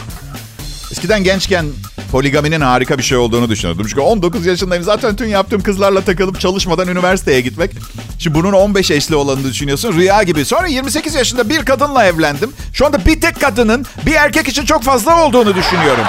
Eskiden 0.91 1.25
gençken 1.25 1.67
poligaminin 2.11 2.61
harika 2.61 2.99
bir 2.99 3.03
şey 3.03 3.19
olduğunu 3.19 3.49
düşünüyordum. 3.49 3.87
Çünkü 3.89 4.01
19 4.01 4.47
yaşındayım. 4.47 4.85
Zaten 4.85 5.17
tüm 5.17 5.29
yaptığım 5.29 5.63
kızlarla 5.63 6.01
takılıp 6.01 6.41
çalışmadan 6.41 6.89
üniversiteye 6.89 7.41
gitmek. 7.41 7.71
Şimdi 8.19 8.39
bunun 8.39 8.53
15 8.53 8.91
eşli 8.91 9.17
olanını 9.17 9.45
düşünüyorsun. 9.45 9.93
Rüya 9.93 10.23
gibi. 10.23 10.45
Sonra 10.45 10.67
28 10.67 11.15
yaşında 11.15 11.49
bir 11.49 11.65
kadınla 11.65 12.05
evlendim. 12.05 12.53
Şu 12.73 12.87
anda 12.87 13.07
bir 13.07 13.21
tek 13.21 13.41
kadının 13.41 13.87
bir 14.07 14.15
erkek 14.15 14.49
için 14.49 14.65
çok 14.65 14.83
fazla 14.83 15.25
olduğunu 15.25 15.55
düşünüyorum. 15.55 16.05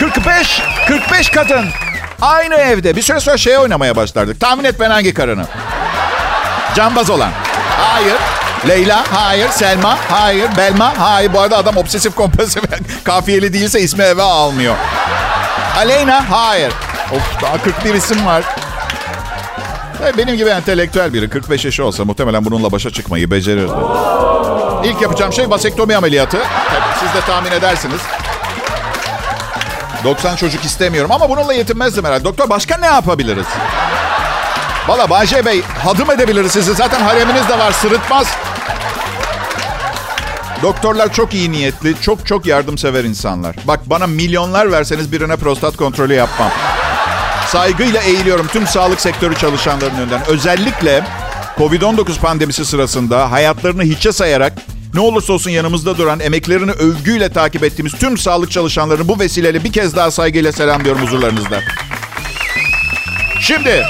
45, 0.00 0.62
45 0.88 1.30
kadın. 1.30 1.64
Aynı 2.20 2.54
evde. 2.54 2.96
Bir 2.96 3.02
süre 3.02 3.20
sonra 3.20 3.36
şey 3.36 3.58
oynamaya 3.58 3.96
başlardık. 3.96 4.40
Tahmin 4.40 4.64
et 4.64 4.80
ben 4.80 4.90
hangi 4.90 5.14
karını? 5.14 5.46
Cambaz 6.74 7.10
olan. 7.10 7.30
Hayır. 7.78 8.16
Leyla, 8.68 9.04
hayır. 9.12 9.48
Selma, 9.48 9.98
hayır. 10.10 10.48
Belma, 10.56 10.92
hayır. 10.98 11.32
Bu 11.32 11.40
arada 11.40 11.56
adam 11.56 11.76
obsesif 11.76 12.14
kompulsif 12.14 12.62
kafiyeli 13.04 13.52
değilse 13.52 13.80
ismi 13.80 14.02
eve 14.04 14.22
almıyor. 14.22 14.76
Aleyna, 15.76 16.30
hayır. 16.30 16.72
Of 17.16 17.42
daha 17.42 17.58
41 17.62 17.94
isim 17.94 18.26
var. 18.26 18.44
Benim 20.18 20.36
gibi 20.36 20.50
entelektüel 20.50 21.12
biri 21.12 21.30
45 21.30 21.64
yaşı 21.64 21.84
olsa 21.84 22.04
muhtemelen 22.04 22.44
bununla 22.44 22.72
başa 22.72 22.90
çıkmayı 22.90 23.30
becerirdi. 23.30 23.72
İlk 24.84 25.02
yapacağım 25.02 25.32
şey 25.32 25.50
vasektomi 25.50 25.96
ameliyatı. 25.96 26.38
Siz 27.00 27.14
de 27.14 27.26
tahmin 27.26 27.52
edersiniz. 27.52 28.00
90 30.04 30.36
çocuk 30.36 30.64
istemiyorum 30.64 31.12
ama 31.12 31.28
bununla 31.30 31.52
yetinmezdim 31.52 32.04
herhalde. 32.04 32.24
Doktor 32.24 32.50
başka 32.50 32.76
ne 32.76 32.86
yapabiliriz? 32.86 33.46
Valla 34.88 35.10
Bayce 35.10 35.44
Bey 35.44 35.62
hadım 35.84 36.10
edebiliriz 36.10 36.52
sizi. 36.52 36.74
Zaten 36.74 37.00
hareminiz 37.00 37.48
de 37.48 37.58
var 37.58 37.72
sırıtmaz. 37.72 38.26
Doktorlar 40.62 41.12
çok 41.12 41.34
iyi 41.34 41.52
niyetli, 41.52 41.94
çok 42.00 42.26
çok 42.26 42.46
yardımsever 42.46 43.04
insanlar. 43.04 43.56
Bak 43.64 43.80
bana 43.86 44.06
milyonlar 44.06 44.72
verseniz 44.72 45.12
birine 45.12 45.36
prostat 45.36 45.76
kontrolü 45.76 46.14
yapmam. 46.14 46.50
Saygıyla 47.46 48.00
eğiliyorum 48.00 48.46
tüm 48.46 48.66
sağlık 48.66 49.00
sektörü 49.00 49.34
çalışanlarının 49.34 49.98
önünden. 49.98 50.20
Özellikle 50.28 51.04
Covid-19 51.58 52.20
pandemisi 52.20 52.64
sırasında 52.64 53.30
hayatlarını 53.30 53.82
hiçe 53.82 54.12
sayarak 54.12 54.52
ne 54.94 55.00
olursa 55.00 55.32
olsun 55.32 55.50
yanımızda 55.50 55.98
duran, 55.98 56.20
emeklerini 56.20 56.70
övgüyle 56.70 57.32
takip 57.32 57.64
ettiğimiz 57.64 57.92
tüm 57.92 58.18
sağlık 58.18 58.50
çalışanlarını 58.50 59.08
bu 59.08 59.18
vesileyle 59.20 59.64
bir 59.64 59.72
kez 59.72 59.96
daha 59.96 60.10
saygıyla 60.10 60.52
selamlıyorum 60.52 61.02
huzurlarınızda. 61.02 61.60
Şimdi 63.40 63.84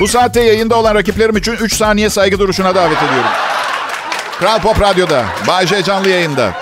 bu 0.00 0.08
saatte 0.08 0.40
yayında 0.40 0.76
olan 0.76 0.94
rakiplerim 0.94 1.36
için 1.36 1.52
3 1.52 1.72
saniye 1.72 2.10
saygı 2.10 2.38
duruşuna 2.38 2.74
davet 2.74 2.98
ediyorum. 2.98 3.30
Kral 4.38 4.60
Pop 4.60 4.80
Radyo'da, 4.80 5.24
Bayce 5.46 5.82
canlı 5.82 6.08
yayında. 6.08 6.52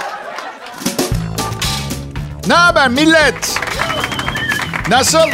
Ne 2.47 2.54
haber 2.54 2.88
millet? 2.88 3.61
Nasıl? 4.88 5.28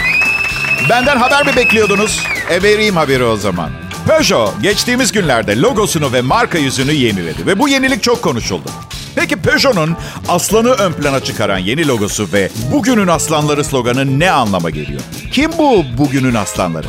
Benden 0.91 1.17
haber 1.17 1.47
mi 1.47 1.57
bekliyordunuz? 1.57 2.21
E 2.51 2.63
vereyim 2.63 2.97
haberi 2.97 3.25
o 3.25 3.37
zaman. 3.37 3.71
Peugeot 4.07 4.63
geçtiğimiz 4.63 5.13
günlerde 5.13 5.61
logosunu 5.61 6.13
ve 6.13 6.21
marka 6.21 6.59
yüzünü 6.59 6.93
yeniledi 6.93 7.47
ve 7.47 7.59
bu 7.59 7.69
yenilik 7.69 8.03
çok 8.03 8.23
konuşuldu. 8.23 8.69
Peki 9.15 9.37
Peugeot'un 9.37 9.97
aslanı 10.29 10.71
ön 10.71 10.93
plana 10.93 11.21
çıkaran 11.21 11.59
yeni 11.59 11.89
logosu 11.89 12.29
ve 12.33 12.51
bugünün 12.73 13.09
aslanları 13.09 13.65
sloganı 13.65 14.19
ne 14.19 14.31
anlama 14.31 14.71
geliyor? 14.71 15.01
Kim 15.33 15.51
bu 15.59 15.85
bugünün 15.99 16.35
aslanları? 16.35 16.87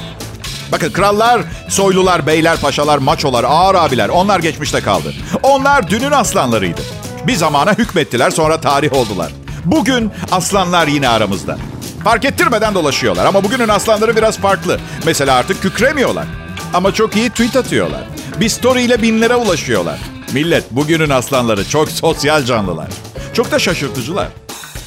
Bakın 0.72 0.92
krallar, 0.92 1.42
soylular, 1.70 2.28
beyler, 2.28 2.58
paşalar, 2.58 2.98
maçolar, 2.98 3.44
ağır 3.44 3.76
abiler 3.76 4.10
onlar 4.10 4.40
geçmişte 4.40 4.82
kaldı. 4.82 5.14
Onlar 5.44 5.90
dünün 5.90 6.12
aslanlarıydı. 6.12 6.82
Bir 7.28 7.36
zamana 7.36 7.74
hükmettiler 7.74 8.30
sonra 8.32 8.62
tarih 8.62 8.94
oldular. 8.94 9.32
Bugün 9.66 10.12
aslanlar 10.32 10.88
yine 10.88 11.10
aramızda. 11.10 11.58
Fark 12.04 12.26
ettirmeden 12.26 12.76
dolaşıyorlar 12.76 13.26
ama 13.26 13.44
bugünün 13.44 13.68
aslanları 13.68 14.16
biraz 14.16 14.38
farklı. 14.38 14.80
Mesela 15.06 15.36
artık 15.36 15.62
kükremiyorlar. 15.62 16.26
Ama 16.74 16.94
çok 16.94 17.16
iyi 17.16 17.30
tweet 17.30 17.56
atıyorlar. 17.56 18.02
Bir 18.40 18.50
story 18.50 18.84
ile 18.84 19.02
binlere 19.02 19.36
ulaşıyorlar. 19.36 20.00
Millet 20.34 20.72
bugünün 20.72 21.10
aslanları 21.10 21.70
çok 21.70 21.92
sosyal 21.92 22.46
canlılar. 22.46 22.88
Çok 23.34 23.52
da 23.52 23.60
şaşırtıcılar. 23.60 24.28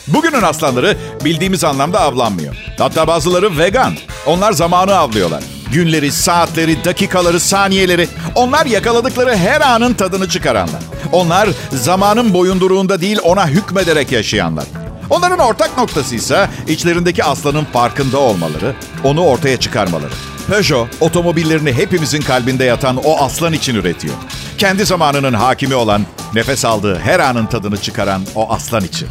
Bugünün 0.08 0.42
aslanları 0.42 0.96
bildiğimiz 1.24 1.64
anlamda 1.64 2.00
avlanmıyor. 2.00 2.56
Hatta 2.78 3.06
bazıları 3.06 3.58
vegan. 3.58 3.94
Onlar 4.26 4.52
zamanı 4.52 4.96
avlıyorlar. 4.96 5.42
Günleri, 5.72 6.12
saatleri, 6.12 6.84
dakikaları, 6.84 7.40
saniyeleri. 7.40 8.08
Onlar 8.34 8.66
yakaladıkları 8.66 9.36
her 9.36 9.60
anın 9.60 9.94
tadını 9.94 10.28
çıkaranlar. 10.28 10.82
Onlar 11.12 11.48
zamanın 11.72 12.34
boyunduruğunda 12.34 13.00
değil 13.00 13.18
ona 13.24 13.48
hükmederek 13.48 14.12
yaşayanlar. 14.12 14.64
Onların 15.10 15.38
ortak 15.38 15.78
noktası 15.78 16.14
ise 16.14 16.48
içlerindeki 16.68 17.24
aslanın 17.24 17.64
farkında 17.64 18.18
olmaları, 18.18 18.74
onu 19.04 19.24
ortaya 19.24 19.56
çıkarmaları. 19.60 20.12
Peugeot 20.48 20.88
otomobillerini 21.00 21.72
hepimizin 21.72 22.20
kalbinde 22.20 22.64
yatan 22.64 22.96
o 23.04 23.18
aslan 23.24 23.52
için 23.52 23.74
üretiyor. 23.74 24.14
Kendi 24.58 24.84
zamanının 24.84 25.32
hakimi 25.32 25.74
olan, 25.74 26.02
nefes 26.34 26.64
aldığı 26.64 26.98
her 26.98 27.20
anın 27.20 27.46
tadını 27.46 27.76
çıkaran 27.76 28.22
o 28.34 28.52
aslan 28.52 28.84
için. 28.84 29.08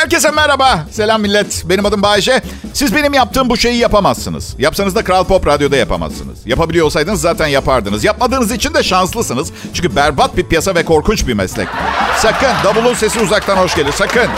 Herkese 0.00 0.30
merhaba. 0.30 0.86
Selam 0.90 1.22
millet. 1.22 1.64
Benim 1.68 1.86
adım 1.86 2.02
Bayece. 2.02 2.42
Siz 2.74 2.94
benim 2.94 3.14
yaptığım 3.14 3.50
bu 3.50 3.56
şeyi 3.56 3.78
yapamazsınız. 3.78 4.54
Yapsanız 4.58 4.94
da 4.94 5.04
Kral 5.04 5.24
Pop 5.24 5.46
Radyo'da 5.46 5.76
yapamazsınız. 5.76 6.38
Yapabiliyor 6.46 6.86
olsaydınız 6.86 7.20
zaten 7.20 7.46
yapardınız. 7.46 8.04
Yapmadığınız 8.04 8.52
için 8.52 8.74
de 8.74 8.82
şanslısınız. 8.82 9.52
Çünkü 9.74 9.96
berbat 9.96 10.36
bir 10.36 10.44
piyasa 10.44 10.74
ve 10.74 10.84
korkunç 10.84 11.26
bir 11.26 11.34
meslek. 11.34 11.68
Sakın. 12.16 12.48
Davulun 12.64 12.94
sesi 12.94 13.20
uzaktan 13.20 13.56
hoş 13.56 13.74
gelir. 13.74 13.92
Sakın. 13.92 14.28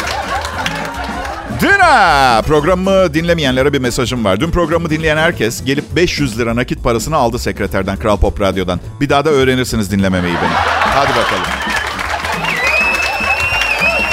Dün 1.61 1.79
ha, 1.79 2.43
programımı 2.47 3.15
dinlemeyenlere 3.15 3.73
bir 3.73 3.81
mesajım 3.81 4.25
var. 4.25 4.41
Dün 4.41 4.51
programı 4.51 4.91
dinleyen 4.91 5.17
herkes 5.17 5.65
gelip 5.65 5.97
500 5.97 6.39
lira 6.39 6.57
nakit 6.57 6.85
parasını 6.85 7.17
aldı 7.17 7.39
sekreterden 7.39 7.97
Kral 7.97 8.17
Pop 8.17 8.41
Radyo'dan. 8.41 8.81
Bir 9.01 9.09
daha 9.09 9.25
da 9.25 9.31
öğrenirsiniz 9.31 9.91
dinlememeyi 9.91 10.35
beni. 10.35 10.55
Hadi 10.95 11.11
bakalım. 11.11 11.72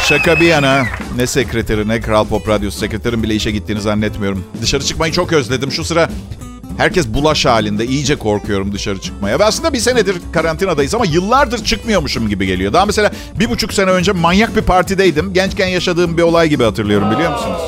Şaka 0.10 0.40
bir 0.40 0.46
yana 0.46 0.86
ne 1.16 1.28
sekreteri 1.28 1.88
ne 1.88 2.02
Kral 2.02 2.26
Pop 2.28 2.50
Radyosu 2.50 2.80
sekreterin 2.80 3.24
bile 3.24 3.36
işe 3.36 3.52
gittiğini 3.52 3.82
zannetmiyorum. 3.82 4.44
Dışarı 4.62 4.84
çıkmayı 4.84 5.14
çok 5.14 5.34
özledim. 5.34 5.72
Şu 5.72 5.84
sıra 5.84 6.10
herkes 6.78 7.08
bulaş 7.08 7.46
halinde. 7.46 7.86
iyice 7.86 8.16
korkuyorum 8.16 8.72
dışarı 8.72 9.02
çıkmaya. 9.02 9.40
Ve 9.40 9.44
aslında 9.44 9.74
bir 9.74 9.80
senedir 9.80 10.16
karantinadayız 10.34 10.96
ama 10.96 11.06
yıllardır 11.06 11.64
çıkmıyormuşum 11.64 12.30
gibi 12.30 12.46
geliyor. 12.46 12.74
Daha 12.74 12.86
mesela 12.86 13.12
bir 13.40 13.50
buçuk 13.50 13.74
sene 13.74 13.92
önce 13.92 14.12
manyak 14.12 14.56
bir 14.56 14.62
partideydim. 14.62 15.34
Gençken 15.34 15.68
yaşadığım 15.68 16.18
bir 16.18 16.24
olay 16.24 16.50
gibi 16.50 16.64
hatırlıyorum 16.64 17.12
biliyor 17.12 17.32
musunuz? 17.32 17.62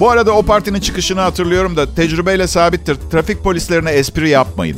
Bu 0.00 0.10
arada 0.10 0.32
o 0.32 0.42
partinin 0.42 0.80
çıkışını 0.80 1.20
hatırlıyorum 1.20 1.76
da 1.76 1.94
tecrübeyle 1.94 2.46
sabittir. 2.46 2.96
Trafik 3.10 3.44
polislerine 3.44 3.90
espri 3.90 4.28
yapmayın. 4.28 4.76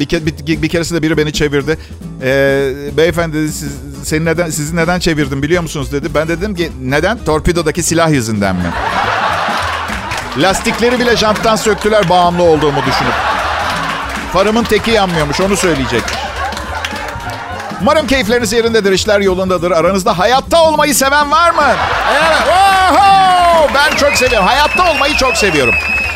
Bir, 0.00 0.06
ke, 0.06 0.26
bir, 0.26 0.62
bir 0.62 0.68
keresinde 0.68 1.02
biri 1.02 1.16
beni 1.16 1.32
çevirdi. 1.32 1.78
Ee, 2.22 2.72
beyefendi 2.96 3.36
dedi, 3.36 3.52
siz, 3.52 3.72
seni 4.04 4.24
neden, 4.24 4.50
sizi 4.50 4.76
neden 4.76 4.98
çevirdim 5.00 5.42
biliyor 5.42 5.62
musunuz 5.62 5.92
dedi. 5.92 6.08
Ben 6.14 6.28
dedim 6.28 6.54
ki 6.54 6.72
neden? 6.82 7.18
Torpidodaki 7.24 7.82
silah 7.82 8.10
yüzünden 8.10 8.56
mi? 8.56 8.62
Lastikleri 10.38 10.98
bile 11.00 11.16
janttan 11.16 11.56
söktüler 11.56 12.08
bağımlı 12.08 12.42
olduğumu 12.42 12.80
düşünüp. 12.80 13.14
Farımın 14.32 14.64
teki 14.64 14.90
yanmıyormuş 14.90 15.40
onu 15.40 15.56
söyleyecek. 15.56 16.02
Umarım 17.82 18.06
keyifleriniz 18.06 18.52
yerindedir, 18.52 18.92
işler 18.92 19.20
yolundadır. 19.20 19.70
Aranızda 19.70 20.18
hayatta 20.18 20.62
olmayı 20.64 20.94
seven 20.94 21.30
var 21.30 21.50
mı? 21.50 21.62
Evet. 22.12 22.38
Oho! 22.48 23.68
Ben 23.74 23.96
çok 23.96 24.12
seviyorum. 24.16 24.48
Hayatta 24.48 24.90
olmayı 24.90 25.14
çok 25.14 25.36
seviyorum. 25.36 25.74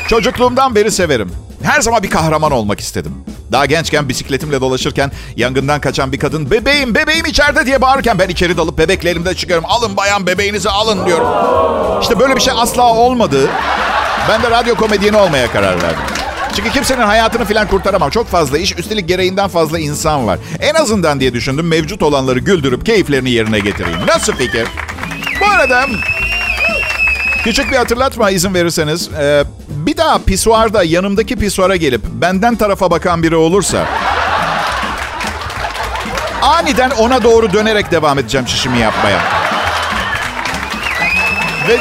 Çocukluğumdan 0.09 0.75
beri 0.75 0.91
severim. 0.91 1.44
Her 1.65 1.81
zaman 1.81 2.03
bir 2.03 2.11
kahraman 2.11 2.53
olmak 2.53 2.81
istedim. 2.81 3.13
Daha 3.53 3.67
gençken 3.67 4.09
bisikletimle 4.09 4.61
dolaşırken 4.61 5.13
yangından 5.37 5.81
kaçan 5.81 6.13
bir 6.13 6.19
kadın 6.19 6.51
bebeğim 6.51 6.95
bebeğim 6.95 7.27
içeride 7.27 7.67
diye 7.67 7.81
bağırırken 7.81 8.19
ben 8.19 8.29
içeri 8.29 8.57
dalıp 8.57 8.79
bebekle 8.79 9.11
elimde 9.11 9.35
çıkıyorum. 9.35 9.65
Alın 9.69 9.97
bayan 9.97 10.27
bebeğinizi 10.27 10.71
alın 10.71 11.07
diyorum. 11.07 11.29
İşte 12.03 12.21
böyle 12.21 12.37
bir 12.37 12.41
şey 12.41 12.55
asla 12.57 12.95
olmadı. 12.95 13.49
Ben 14.29 14.43
de 14.43 14.51
radyo 14.51 14.75
komedyeni 14.75 15.17
olmaya 15.17 15.53
karar 15.53 15.83
verdim. 15.83 15.99
Çünkü 16.57 16.71
kimsenin 16.71 17.03
hayatını 17.03 17.45
falan 17.45 17.69
kurtaramam. 17.69 18.11
Çok 18.11 18.27
fazla 18.27 18.59
iş, 18.59 18.79
üstelik 18.79 19.09
gereğinden 19.09 19.49
fazla 19.49 19.79
insan 19.79 20.27
var. 20.27 20.39
En 20.61 20.75
azından 20.75 21.21
diye 21.21 21.33
düşündüm 21.33 21.69
mevcut 21.69 22.03
olanları 22.03 22.39
güldürüp 22.39 22.87
keyiflerini 22.87 23.31
yerine 23.31 23.59
getireyim. 23.59 23.99
Nasıl 24.09 24.33
fikir? 24.33 24.67
Bu 25.41 25.47
arada 25.47 25.87
küçük 27.45 27.71
bir 27.73 27.77
hatırlatma 27.77 28.31
izin 28.31 28.55
verirseniz. 28.55 29.11
Ee, 29.21 29.45
bir 29.95 29.99
daha 29.99 30.19
pisuarda 30.19 30.85
yanımdaki 30.85 31.37
pisuara 31.37 31.77
gelip 31.77 32.03
benden 32.07 32.57
tarafa 32.57 32.91
bakan 32.91 33.23
biri 33.23 33.37
olursa... 33.37 33.87
aniden 36.43 36.91
ona 36.91 37.23
doğru 37.23 37.53
dönerek 37.53 37.91
devam 37.91 38.19
edeceğim 38.19 38.47
çişimi 38.47 38.79
yapmaya. 38.79 39.19
Ve 41.69 41.79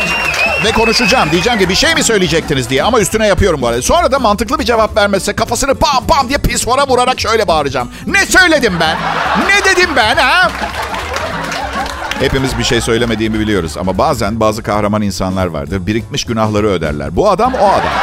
ve 0.65 0.71
konuşacağım. 0.71 1.31
Diyeceğim 1.31 1.59
ki 1.59 1.69
bir 1.69 1.75
şey 1.75 1.95
mi 1.95 2.03
söyleyecektiniz 2.03 2.69
diye 2.69 2.83
ama 2.83 2.99
üstüne 2.99 3.27
yapıyorum 3.27 3.61
bu 3.61 3.67
arada. 3.67 3.81
Sonra 3.81 4.11
da 4.11 4.19
mantıklı 4.19 4.59
bir 4.59 4.63
cevap 4.63 4.97
vermezse 4.97 5.33
kafasını 5.33 5.75
pam 5.75 6.07
pam 6.07 6.29
diye 6.29 6.37
pisvara 6.37 6.87
vurarak 6.87 7.19
şöyle 7.19 7.47
bağıracağım. 7.47 7.89
Ne 8.07 8.25
söyledim 8.25 8.73
ben? 8.79 8.97
Ne 9.47 9.65
dedim 9.65 9.89
ben 9.95 10.15
ha? 10.15 10.51
Hepimiz 12.23 12.57
bir 12.57 12.63
şey 12.63 12.81
söylemediğimi 12.81 13.39
biliyoruz 13.39 13.77
ama 13.77 13.97
bazen 13.97 14.39
bazı 14.39 14.63
kahraman 14.63 15.01
insanlar 15.01 15.47
vardır. 15.47 15.87
Birikmiş 15.87 16.23
günahları 16.23 16.67
öderler. 16.67 17.15
Bu 17.15 17.29
adam 17.29 17.53
o 17.53 17.67
adam. 17.67 17.93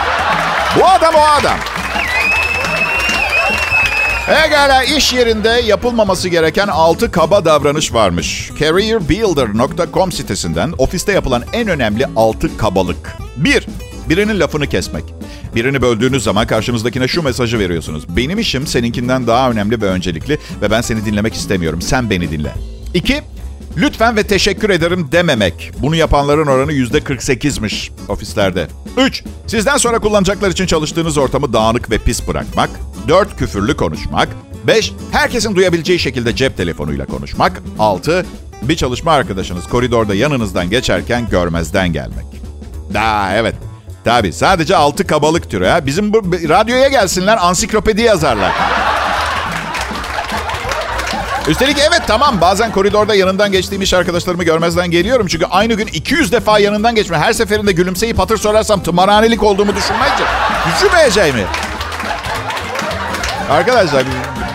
Bu 0.78 0.87
adam 0.87 1.14
o 1.14 1.20
adam. 1.40 1.56
Egala 4.44 4.85
iş 4.85 5.12
yerinde 5.12 5.48
yapılmaması 5.48 6.28
gereken 6.28 6.68
6 6.68 7.11
kaba 7.11 7.44
davranış 7.44 7.94
varmış. 7.94 8.50
Careerbuilder.com 8.59 10.12
sitesinden 10.12 10.74
ofiste 10.78 11.12
yapılan 11.12 11.42
en 11.52 11.68
önemli 11.68 12.06
6 12.16 12.56
kabalık. 12.56 13.16
1. 13.37 13.66
Birinin 14.09 14.40
lafını 14.40 14.66
kesmek. 14.66 15.04
Birini 15.54 15.83
böldüğünüz 15.83 16.22
zaman 16.22 16.46
karşınızdakine 16.46 17.09
şu 17.09 17.22
mesajı 17.22 17.59
veriyorsunuz. 17.59 18.16
Benim 18.16 18.38
işim 18.38 18.66
seninkinden 18.66 19.26
daha 19.26 19.50
önemli 19.50 19.83
ve 19.83 19.87
öncelikli 19.87 20.38
ve 20.62 20.70
ben 20.70 20.80
seni 20.80 21.04
dinlemek 21.04 21.35
istemiyorum. 21.35 21.83
Sen 21.83 22.11
beni 22.11 22.30
dinle. 22.30 22.54
2. 22.94 23.22
Lütfen 23.76 24.16
ve 24.16 24.22
teşekkür 24.22 24.70
ederim 24.70 25.09
dememek. 25.12 25.70
Bunu 25.78 25.96
yapanların 25.96 26.46
oranı 26.46 26.72
%48'miş 26.72 27.90
ofislerde. 28.09 28.66
3. 28.96 29.24
Sizden 29.46 29.76
sonra 29.76 29.98
kullanacaklar 29.98 30.50
için 30.50 30.66
çalıştığınız 30.66 31.18
ortamı 31.18 31.52
dağınık 31.52 31.90
ve 31.90 31.98
pis 31.98 32.28
bırakmak. 32.28 32.70
4. 33.09 33.37
Küfürlü 33.37 33.76
konuşmak. 33.76 34.28
5. 34.66 34.92
Herkesin 35.12 35.56
duyabileceği 35.56 35.98
şekilde 35.98 36.37
cep 36.37 36.56
telefonuyla 36.56 37.06
konuşmak. 37.06 37.62
6. 37.78 38.26
Bir 38.62 38.76
çalışma 38.76 39.12
arkadaşınız 39.12 39.66
koridorda 39.66 40.14
yanınızdan 40.14 40.70
geçerken 40.70 41.28
görmezden 41.30 41.92
gelmek. 41.92 42.26
Aa, 42.98 43.33
evet. 43.35 43.54
Tabii 44.04 44.33
sadece 44.33 44.76
6 44.76 45.06
kabalık 45.06 45.50
türü. 45.50 45.66
Ha. 45.66 45.87
Bizim 45.87 46.12
bu 46.12 46.22
radyoya 46.48 46.88
gelsinler 46.88 47.38
ansiklopedi 47.40 48.02
yazarlar. 48.02 48.52
Üstelik 51.48 51.79
evet 51.79 52.03
tamam 52.07 52.40
bazen 52.40 52.72
koridorda 52.72 53.14
yanından 53.14 53.53
geçtiğim 53.53 53.83
iş 53.83 53.94
arkadaşlarımı 53.94 54.44
görmezden 54.44 54.90
geliyorum. 54.90 55.26
Çünkü 55.26 55.46
aynı 55.46 55.74
gün 55.74 55.87
200 55.87 56.33
defa 56.33 56.59
yanından 56.59 56.94
geçme. 56.94 57.18
Her 57.18 57.33
seferinde 57.33 57.72
gülümseyip 57.72 58.18
hatır 58.18 58.37
sorarsam 58.37 58.83
tımarhanelik 58.83 59.42
olduğumu 59.42 59.76
düşünmeyince 59.76 60.24
düşünmeyeceğimi. 60.74 61.44
Arkadaşlar 63.50 64.05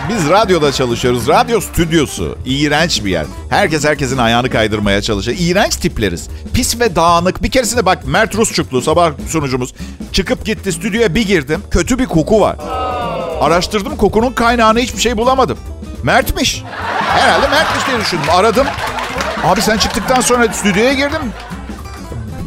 biz 0.08 0.30
radyoda 0.30 0.72
çalışıyoruz. 0.72 1.28
Radyo 1.28 1.60
stüdyosu. 1.60 2.38
iğrenç 2.44 3.04
bir 3.04 3.10
yer. 3.10 3.26
Herkes 3.50 3.84
herkesin 3.84 4.18
ayağını 4.18 4.50
kaydırmaya 4.50 5.02
çalışıyor. 5.02 5.36
İğrenç 5.40 5.76
tipleriz. 5.76 6.28
Pis 6.54 6.80
ve 6.80 6.96
dağınık. 6.96 7.42
Bir 7.42 7.50
keresinde 7.50 7.86
bak 7.86 8.06
Mert 8.06 8.34
Rusçuklu 8.34 8.82
sabah 8.82 9.12
sunucumuz. 9.28 9.74
Çıkıp 10.12 10.44
gitti 10.44 10.72
stüdyoya 10.72 11.14
bir 11.14 11.26
girdim. 11.26 11.62
Kötü 11.70 11.98
bir 11.98 12.06
koku 12.06 12.40
var. 12.40 12.56
Araştırdım 13.40 13.96
kokunun 13.96 14.32
kaynağını 14.32 14.78
hiçbir 14.78 15.00
şey 15.00 15.16
bulamadım. 15.16 15.58
Mert'miş. 16.06 16.62
Herhalde 17.00 17.48
Mert'miş 17.48 17.86
diye 17.86 18.00
düşündüm. 18.00 18.30
Aradım. 18.32 18.66
Abi 19.44 19.62
sen 19.62 19.78
çıktıktan 19.78 20.20
sonra 20.20 20.52
stüdyoya 20.52 20.92
girdim. 20.92 21.22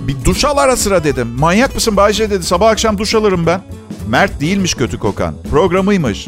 Bir 0.08 0.26
duş 0.26 0.46
al 0.46 0.58
ara 0.58 0.78
sıra 0.78 1.04
dedim. 1.04 1.28
Manyak 1.28 1.76
mısın 1.76 1.98
Bayce 1.98 2.30
dedi. 2.30 2.44
Sabah 2.44 2.70
akşam 2.70 2.98
duş 2.98 3.16
alırım 3.16 3.46
ben. 3.46 3.62
Mert 4.08 4.42
değilmiş 4.42 4.74
kötü 4.74 5.00
kokan. 5.00 5.36
Programıymış. 5.52 6.28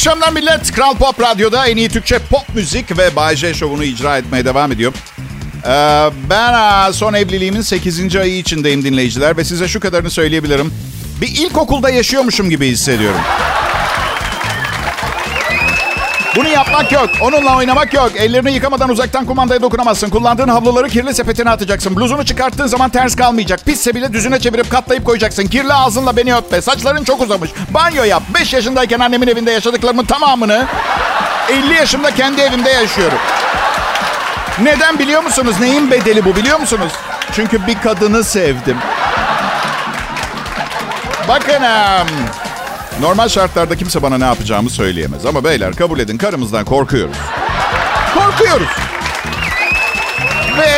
akşamlar 0.00 0.32
millet. 0.32 0.72
Kral 0.72 0.94
Pop 0.94 1.20
Radyo'da 1.20 1.66
en 1.66 1.76
iyi 1.76 1.88
Türkçe 1.88 2.18
pop 2.18 2.54
müzik 2.54 2.98
ve 2.98 3.16
Bay 3.16 3.36
J 3.36 3.54
şovunu 3.54 3.84
icra 3.84 4.18
etmeye 4.18 4.44
devam 4.44 4.72
ediyor. 4.72 4.92
Ee, 5.66 6.10
ben 6.30 6.90
son 6.92 7.14
evliliğimin 7.14 7.60
8. 7.60 8.16
ayı 8.16 8.38
içindeyim 8.38 8.84
dinleyiciler 8.84 9.36
ve 9.36 9.44
size 9.44 9.68
şu 9.68 9.80
kadarını 9.80 10.10
söyleyebilirim. 10.10 10.74
Bir 11.20 11.28
ilkokulda 11.28 11.90
yaşıyormuşum 11.90 12.50
gibi 12.50 12.68
hissediyorum. 12.68 13.20
Bunu 16.36 16.48
yapmak 16.48 16.92
yok. 16.92 17.10
Onunla 17.20 17.56
oynamak 17.56 17.94
yok. 17.94 18.12
Ellerini 18.16 18.52
yıkamadan 18.52 18.88
uzaktan 18.88 19.26
kumandaya 19.26 19.62
dokunamazsın. 19.62 20.10
Kullandığın 20.10 20.48
havluları 20.48 20.88
kirli 20.88 21.14
sepetine 21.14 21.50
atacaksın. 21.50 21.96
Bluzunu 21.96 22.24
çıkarttığın 22.24 22.66
zaman 22.66 22.90
ters 22.90 23.16
kalmayacak. 23.16 23.64
Pisse 23.64 23.94
bile 23.94 24.12
düzüne 24.12 24.40
çevirip 24.40 24.70
katlayıp 24.70 25.04
koyacaksın. 25.04 25.46
Kirli 25.46 25.72
ağzınla 25.72 26.16
beni 26.16 26.34
öpme. 26.34 26.62
Saçların 26.62 27.04
çok 27.04 27.20
uzamış. 27.22 27.50
Banyo 27.70 28.04
yap. 28.04 28.22
5 28.34 28.52
yaşındayken 28.52 29.00
annemin 29.00 29.26
evinde 29.26 29.50
yaşadıklarımın 29.50 30.04
tamamını 30.04 30.66
50 31.48 31.74
yaşımda 31.74 32.14
kendi 32.14 32.40
evimde 32.40 32.70
yaşıyorum. 32.70 33.18
Neden 34.62 34.98
biliyor 34.98 35.22
musunuz? 35.22 35.56
Neyin 35.60 35.90
bedeli 35.90 36.24
bu 36.24 36.36
biliyor 36.36 36.60
musunuz? 36.60 36.92
Çünkü 37.32 37.66
bir 37.66 37.78
kadını 37.80 38.24
sevdim. 38.24 38.76
Bakın 41.28 41.62
normal 43.00 43.28
şartlarda 43.28 43.76
kimse 43.76 44.02
bana 44.02 44.18
ne 44.18 44.24
yapacağımı 44.24 44.70
söyleyemez. 44.70 45.26
Ama 45.26 45.44
beyler 45.44 45.74
kabul 45.74 45.98
edin 45.98 46.18
karımızdan 46.18 46.64
korkuyoruz. 46.64 47.16
Korkuyoruz. 48.14 48.68
Ve 50.58 50.68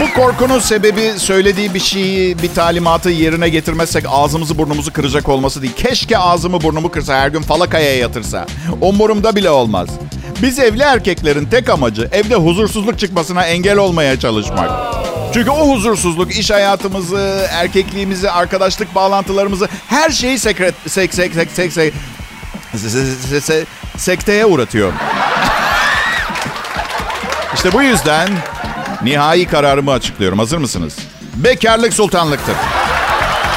bu 0.00 0.14
korkunun 0.14 0.58
sebebi 0.58 1.12
söylediği 1.18 1.74
bir 1.74 1.80
şeyi, 1.80 2.42
bir 2.42 2.54
talimatı 2.54 3.10
yerine 3.10 3.48
getirmezsek 3.48 4.04
ağzımızı 4.08 4.58
burnumuzu 4.58 4.92
kıracak 4.92 5.28
olması 5.28 5.62
değil. 5.62 5.74
Keşke 5.76 6.18
ağzımı 6.18 6.62
burnumu 6.62 6.90
kırsa, 6.90 7.14
her 7.14 7.28
gün 7.28 7.42
falakaya 7.42 7.96
yatırsa. 7.96 8.46
Umurumda 8.80 9.36
bile 9.36 9.50
olmaz. 9.50 9.88
Biz 10.42 10.58
evli 10.58 10.82
erkeklerin 10.82 11.44
tek 11.46 11.70
amacı 11.70 12.08
evde 12.12 12.34
huzursuzluk 12.34 12.98
çıkmasına 12.98 13.44
engel 13.44 13.76
olmaya 13.76 14.20
çalışmak. 14.20 14.70
Çünkü 15.34 15.50
o 15.50 15.68
huzursuzluk 15.68 16.36
iş 16.36 16.50
hayatımızı, 16.50 17.46
erkekliğimizi, 17.50 18.30
arkadaşlık 18.30 18.94
bağlantılarımızı 18.94 19.68
her 19.88 20.10
şeyi 20.10 20.38
sekret, 20.38 20.74
sek, 20.86 21.14
sek, 21.14 21.34
sek, 21.34 21.52
sek, 21.52 21.72
sek, 23.42 23.66
sekteye 23.96 24.46
uğratıyor. 24.46 24.92
İşte 27.54 27.72
bu 27.72 27.82
yüzden 27.82 28.28
nihai 29.02 29.46
kararımı 29.46 29.90
açıklıyorum. 29.90 30.38
Hazır 30.38 30.58
mısınız? 30.58 30.96
Bekarlık 31.34 31.94
sultanlıktır. 31.94 32.54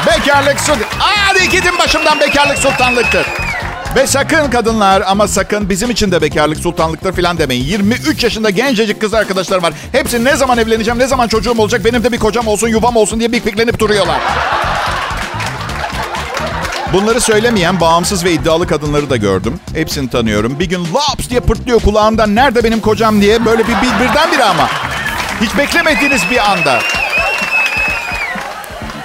Bekarlık 0.08 0.60
sultanlıktır. 0.60 1.00
Hadi 1.00 1.50
gidin 1.50 1.80
başımdan 1.80 2.20
bekarlık 2.20 2.58
sultanlıktır. 2.58 3.26
Ve 3.96 4.08
sakın 4.08 4.50
kadınlar 4.50 5.04
ama 5.08 5.28
sakın 5.28 5.70
bizim 5.70 5.90
için 5.90 6.12
de 6.12 6.22
bekarlık 6.22 6.58
sultanlıktır 6.58 7.14
falan 7.14 7.38
demeyin. 7.38 7.64
23 7.64 8.24
yaşında 8.24 8.50
gencecik 8.50 9.02
kız 9.02 9.14
arkadaşlar 9.14 9.64
var. 9.64 9.74
Hepsi 9.92 10.24
ne 10.24 10.36
zaman 10.36 10.58
evleneceğim, 10.58 11.00
ne 11.00 11.08
zaman 11.08 11.28
çocuğum 11.28 11.56
olacak, 11.58 11.86
benim 11.86 12.04
de 12.04 12.12
bir 12.12 12.18
kocam 12.18 12.48
olsun, 12.48 12.68
yuvam 12.68 12.96
olsun 12.96 13.20
diye 13.20 13.32
bikbiklenip 13.32 13.80
duruyorlar. 13.80 14.22
Bunları 16.94 17.22
söylemeyen 17.22 17.80
bağımsız 17.80 18.26
ve 18.26 18.32
iddialı 18.32 18.68
kadınları 18.68 19.10
da 19.10 19.18
gördüm. 19.18 19.60
Hepsini 19.74 20.10
tanıyorum. 20.10 20.60
Bir 20.60 20.70
gün 20.70 20.80
laps 20.80 21.30
diye 21.30 21.40
pırtlıyor 21.40 21.80
kulağımdan 21.80 22.36
nerede 22.36 22.64
benim 22.64 22.80
kocam 22.80 23.22
diye. 23.22 23.46
Böyle 23.46 23.64
bir, 23.64 23.74
bir 23.74 24.04
birdenbire 24.04 24.44
ama. 24.44 24.70
Hiç 25.42 25.58
beklemediğiniz 25.58 26.22
bir 26.32 26.52
anda. 26.52 26.80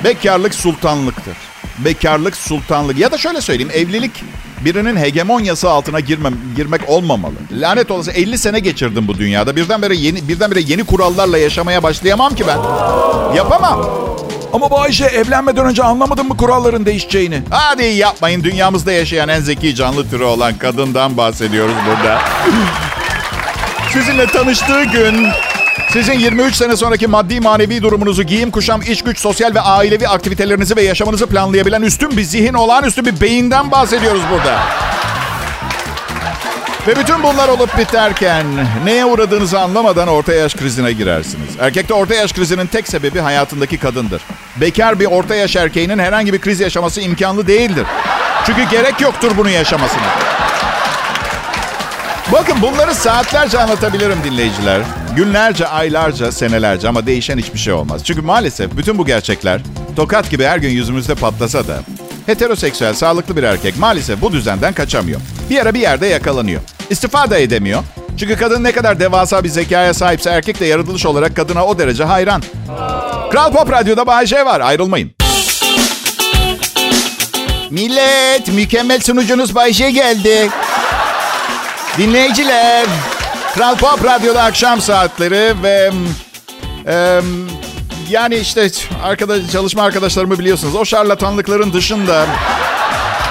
Bekarlık 0.04 0.54
sultanlıktır. 0.54 1.36
Bekarlık 1.78 2.36
sultanlık. 2.36 2.98
Ya 2.98 3.12
da 3.12 3.18
şöyle 3.18 3.40
söyleyeyim 3.40 3.72
evlilik 3.74 4.24
birinin 4.64 4.96
hegemonyası 4.96 5.70
altına 5.70 6.00
girmem, 6.00 6.34
girmek 6.56 6.80
olmamalı. 6.88 7.34
Lanet 7.52 7.90
olası 7.90 8.10
50 8.10 8.38
sene 8.38 8.60
geçirdim 8.60 9.08
bu 9.08 9.18
dünyada. 9.18 9.56
Birdenbire 9.56 9.94
yeni 9.94 10.28
birdenbire 10.28 10.60
yeni 10.60 10.84
kurallarla 10.84 11.38
yaşamaya 11.38 11.82
başlayamam 11.82 12.34
ki 12.34 12.44
ben. 12.46 12.58
Yapamam. 13.36 13.86
Ama 14.52 14.70
Bayşe 14.70 15.04
evlenmeden 15.04 15.66
önce 15.66 15.82
anlamadın 15.82 16.28
mı 16.28 16.36
kuralların 16.36 16.86
değişeceğini? 16.86 17.42
Hadi 17.50 17.84
yapmayın. 17.84 18.44
Dünyamızda 18.44 18.92
yaşayan 18.92 19.28
en 19.28 19.40
zeki 19.40 19.74
canlı 19.74 20.10
türü 20.10 20.24
olan 20.24 20.58
kadından 20.58 21.16
bahsediyoruz 21.16 21.74
burada. 21.86 22.18
Sizinle 23.92 24.26
tanıştığı 24.26 24.84
gün 24.84 25.26
sizin 25.92 26.18
23 26.18 26.54
sene 26.54 26.76
sonraki 26.76 27.06
maddi 27.06 27.40
manevi 27.40 27.82
durumunuzu, 27.82 28.22
giyim, 28.22 28.50
kuşam, 28.50 28.82
iş 28.82 29.02
güç, 29.02 29.18
sosyal 29.18 29.54
ve 29.54 29.60
ailevi 29.60 30.08
aktivitelerinizi 30.08 30.76
ve 30.76 30.82
yaşamınızı 30.82 31.26
planlayabilen 31.26 31.82
üstün 31.82 32.16
bir 32.16 32.22
zihin, 32.22 32.54
olağanüstü 32.54 33.04
bir 33.04 33.20
beyinden 33.20 33.70
bahsediyoruz 33.70 34.22
burada. 34.32 34.60
Ve 36.86 36.96
bütün 36.96 37.22
bunlar 37.22 37.48
olup 37.48 37.78
biterken 37.78 38.46
neye 38.84 39.04
uğradığınızı 39.04 39.60
anlamadan 39.60 40.08
orta 40.08 40.32
yaş 40.32 40.54
krizine 40.54 40.92
girersiniz. 40.92 41.48
Erkekte 41.60 41.94
orta 41.94 42.14
yaş 42.14 42.32
krizinin 42.32 42.66
tek 42.66 42.88
sebebi 42.88 43.20
hayatındaki 43.20 43.78
kadındır. 43.78 44.22
Bekar 44.56 45.00
bir 45.00 45.06
orta 45.06 45.34
yaş 45.34 45.56
erkeğinin 45.56 45.98
herhangi 45.98 46.32
bir 46.32 46.40
kriz 46.40 46.60
yaşaması 46.60 47.00
imkanlı 47.00 47.46
değildir. 47.46 47.86
Çünkü 48.46 48.62
gerek 48.62 49.00
yoktur 49.00 49.32
bunu 49.36 49.50
yaşamasına. 49.50 50.39
Bakın 52.32 52.62
bunları 52.62 52.94
saatlerce 52.94 53.58
anlatabilirim 53.58 54.18
dinleyiciler. 54.24 54.82
Günlerce, 55.16 55.66
aylarca, 55.66 56.32
senelerce 56.32 56.88
ama 56.88 57.06
değişen 57.06 57.38
hiçbir 57.38 57.58
şey 57.58 57.72
olmaz. 57.72 58.04
Çünkü 58.04 58.22
maalesef 58.22 58.76
bütün 58.76 58.98
bu 58.98 59.06
gerçekler 59.06 59.60
tokat 59.96 60.30
gibi 60.30 60.44
her 60.44 60.58
gün 60.58 60.68
yüzümüzde 60.68 61.14
patlasa 61.14 61.68
da 61.68 61.76
heteroseksüel, 62.26 62.94
sağlıklı 62.94 63.36
bir 63.36 63.42
erkek 63.42 63.78
maalesef 63.78 64.20
bu 64.20 64.32
düzenden 64.32 64.72
kaçamıyor. 64.72 65.20
Bir 65.50 65.58
ara 65.58 65.74
bir 65.74 65.80
yerde 65.80 66.06
yakalanıyor. 66.06 66.60
İstifa 66.90 67.30
da 67.30 67.38
edemiyor. 67.38 67.82
Çünkü 68.18 68.36
kadın 68.36 68.64
ne 68.64 68.72
kadar 68.72 69.00
devasa 69.00 69.44
bir 69.44 69.48
zekaya 69.48 69.94
sahipse 69.94 70.30
erkek 70.30 70.60
de 70.60 70.66
yaratılış 70.66 71.06
olarak 71.06 71.36
kadına 71.36 71.66
o 71.66 71.78
derece 71.78 72.04
hayran. 72.04 72.42
Kral 73.30 73.52
Pop 73.52 73.72
Radyo'da 73.72 74.06
Bay 74.06 74.26
var. 74.46 74.60
Ayrılmayın. 74.60 75.10
Millet, 77.70 78.48
mükemmel 78.48 79.00
sunucunuz 79.00 79.54
Bay 79.54 79.72
geldi. 79.72 80.50
Dinleyiciler, 81.98 82.86
Kral 83.54 83.76
Pop 83.76 84.04
Radyo'da 84.04 84.42
akşam 84.42 84.80
saatleri 84.80 85.62
ve 85.62 85.90
e, 86.86 87.20
yani 88.10 88.36
işte 88.36 88.70
arkadaş, 89.02 89.50
çalışma 89.52 89.82
arkadaşlarımı 89.82 90.38
biliyorsunuz. 90.38 90.74
O 90.74 90.84
şarlatanlıkların 90.84 91.72
dışında 91.72 92.26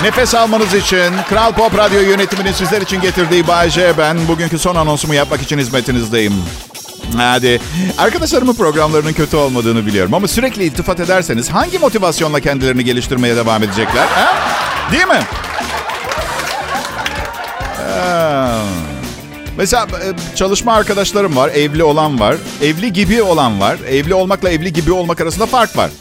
nefes 0.04 0.36
almanız 0.36 0.74
için 0.74 1.14
Kral 1.30 1.52
Pop 1.52 1.78
Radyo 1.78 2.02
yönetiminin 2.02 2.52
sizler 2.52 2.82
için 2.82 3.02
getirdiği 3.02 3.48
Bay 3.48 3.70
ben. 3.98 4.28
Bugünkü 4.28 4.60
son 4.60 4.76
anonsumu 4.76 5.14
yapmak 5.14 5.42
için 5.42 5.58
hizmetinizdeyim. 5.58 6.34
Hadi. 7.18 7.62
Arkadaşlarımın 7.98 8.54
programlarının 8.54 9.14
kötü 9.14 9.38
olmadığını 9.38 9.86
biliyorum 9.86 10.14
ama 10.14 10.28
sürekli 10.28 10.64
iltifat 10.64 11.00
ederseniz 11.00 11.50
hangi 11.50 11.80
motivasyonla 11.80 12.40
kendilerini 12.40 12.84
geliştirmeye 12.84 13.36
devam 13.36 13.64
edecekler? 13.64 14.08
Ha? 14.08 14.34
Değil 14.92 15.08
mi? 15.08 15.22
Mesela 19.60 19.84
e, 19.86 20.36
çalışma 20.36 20.74
arkadaşlarım 20.74 21.36
var, 21.36 21.50
evli 21.50 21.84
olan 21.84 22.20
var, 22.20 22.36
evli 22.62 22.94
gibi 22.94 23.22
olan 23.22 23.60
var. 23.60 23.78
Evli 23.90 24.14
olmakla 24.14 24.50
evli 24.50 24.74
gibi 24.74 24.92
olmak 24.92 25.22
arasında 25.22 25.46
fark 25.46 25.78
var. 25.78 25.92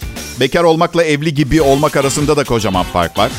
Bekar 0.41 0.65
olmakla 0.65 1.05
evli 1.05 1.35
gibi 1.35 1.63
olmak 1.63 1.97
arasında 1.97 2.37
da 2.37 2.45
kocaman 2.45 2.85
fark 2.85 3.19
var. 3.19 3.31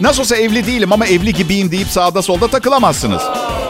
Nasıl 0.00 0.20
olsa 0.20 0.36
evli 0.36 0.66
değilim 0.66 0.92
ama 0.92 1.06
evli 1.06 1.34
gibiyim 1.34 1.70
deyip 1.70 1.88
sağda 1.88 2.22
solda 2.22 2.48
takılamazsınız. 2.48 3.22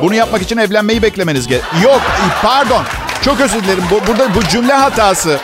Bunu 0.02 0.14
yapmak 0.14 0.42
için 0.42 0.56
evlenmeyi 0.56 1.02
beklemeniz 1.02 1.46
gerek. 1.46 1.64
Yok, 1.84 2.00
pardon. 2.42 2.82
Çok 3.22 3.40
özür 3.40 3.64
dilerim. 3.64 3.84
Bu, 3.90 4.06
burada 4.06 4.34
bu 4.34 4.44
cümle 4.48 4.72
hatası. 4.72 5.38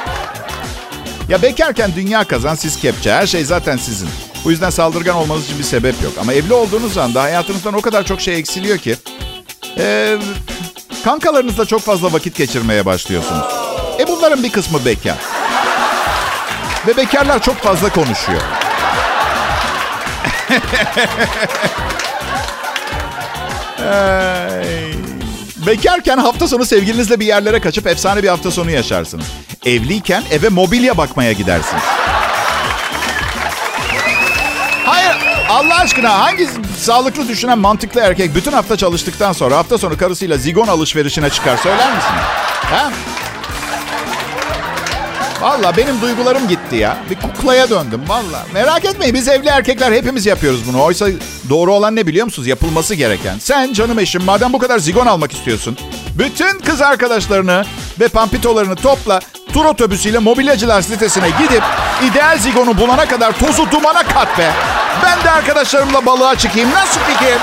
Ya 1.29 1.43
bekarken 1.43 1.91
dünya 1.97 2.25
kazan, 2.25 2.55
siz 2.55 2.77
kepçe. 2.81 3.13
Her 3.13 3.27
şey 3.27 3.45
zaten 3.45 3.77
sizin. 3.77 4.09
Bu 4.45 4.51
yüzden 4.51 4.71
saldırgan 4.71 5.17
olmanız 5.17 5.45
için 5.45 5.59
bir 5.59 5.65
sebep 5.65 6.03
yok. 6.03 6.13
Ama 6.21 6.33
evli 6.33 6.53
olduğunuz 6.53 6.99
anda 6.99 7.23
hayatınızdan 7.23 7.75
o 7.75 7.81
kadar 7.81 8.05
çok 8.05 8.21
şey 8.21 8.39
eksiliyor 8.39 8.79
ki... 8.79 8.97
Ee, 9.79 10.19
kankalarınızla 11.05 11.65
çok 11.65 11.81
fazla 11.81 12.13
vakit 12.13 12.37
geçirmeye 12.37 12.87
başlıyorsunuz. 12.87 13.47
E 13.99 14.09
bunların 14.09 14.43
bir 14.43 14.53
kısmı 14.53 14.85
bekar. 14.85 15.17
Ve 16.87 16.97
bekarlar 16.97 17.43
çok 17.43 17.57
fazla 17.57 17.89
konuşuyor. 17.89 18.43
Bekarken 25.67 26.19
hafta 26.19 26.49
sonu 26.49 26.65
sevgilinizle 26.65 27.21
bir 27.21 27.27
yerlere 27.27 27.61
kaçıp 27.61 27.87
efsane 27.87 28.23
bir 28.23 28.29
hafta 28.29 28.51
sonu 28.51 28.71
yaşarsınız. 28.71 29.27
Evliyken 29.67 30.23
eve 30.31 30.49
mobilya 30.49 30.97
bakmaya 30.97 31.33
gidersiniz. 31.33 31.83
Allah 35.53 35.75
aşkına 35.75 36.19
hangi 36.19 36.49
sağlıklı 36.79 37.29
düşünen 37.29 37.59
mantıklı 37.59 38.01
erkek 38.01 38.35
bütün 38.35 38.53
hafta 38.53 38.77
çalıştıktan 38.77 39.33
sonra 39.33 39.57
hafta 39.57 39.79
sonu 39.79 39.97
karısıyla 39.97 40.37
zigon 40.37 40.69
alışverişine 40.69 41.31
çıkar 41.31 41.57
söyler 41.57 41.95
misin? 41.97 42.11
Ha? 42.71 42.93
Valla 45.41 45.77
benim 45.77 46.01
duygularım 46.01 46.49
gitti 46.49 46.77
ya. 46.77 46.97
Bir 47.11 47.15
kuklaya 47.15 47.71
döndüm 47.71 48.03
valla. 48.09 48.47
Merak 48.55 48.85
etmeyin 48.85 49.15
biz 49.15 49.29
evli 49.29 49.49
erkekler 49.49 49.93
hepimiz 49.93 50.27
yapıyoruz 50.27 50.61
bunu. 50.69 50.83
Oysa 50.83 51.07
doğru 51.49 51.73
olan 51.75 51.97
ne 51.97 52.07
biliyor 52.07 52.25
musunuz? 52.25 52.49
Yapılması 52.49 52.95
gereken. 52.95 53.39
Sen 53.39 53.73
canım 53.73 53.99
eşim 53.99 54.25
madem 54.25 54.53
bu 54.53 54.59
kadar 54.59 54.79
zigon 54.79 55.07
almak 55.07 55.33
istiyorsun. 55.33 55.77
Bütün 56.19 56.59
kız 56.59 56.81
arkadaşlarını 56.81 57.65
ve 58.01 58.09
pampitolarını 58.09 58.77
topla. 58.77 59.21
Tur 59.53 59.65
otobüsüyle 59.65 60.19
mobilyacılar 60.19 60.83
sitesine 60.83 61.29
gidip 61.31 61.63
ideal 62.11 62.39
zigonu 62.39 62.79
bulana 62.79 63.09
kadar 63.09 63.39
tozu 63.39 63.71
dumana 63.71 64.03
kat 64.03 64.39
be. 64.39 64.53
Ben 65.03 65.25
de 65.25 65.31
arkadaşlarımla 65.31 66.07
balığa 66.07 66.39
çıkayım. 66.39 66.71
Nasıl 66.71 67.01
fikir? 67.01 67.39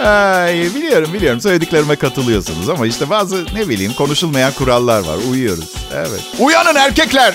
Ay, 0.06 0.54
biliyorum 0.74 1.12
biliyorum 1.12 1.40
söylediklerime 1.40 1.96
katılıyorsunuz 1.96 2.68
ama 2.68 2.86
işte 2.86 3.10
bazı 3.10 3.44
ne 3.54 3.68
bileyim 3.68 3.94
konuşulmayan 3.94 4.52
kurallar 4.52 4.98
var. 5.00 5.16
Uyuyoruz. 5.30 5.74
Evet. 5.94 6.20
Uyanın 6.38 6.74
erkekler. 6.74 7.34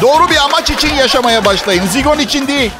Doğru 0.00 0.30
bir 0.30 0.36
amaç 0.36 0.70
için 0.70 0.94
yaşamaya 0.94 1.44
başlayın. 1.44 1.86
Zigon 1.86 2.18
için 2.18 2.46
değil. 2.48 2.70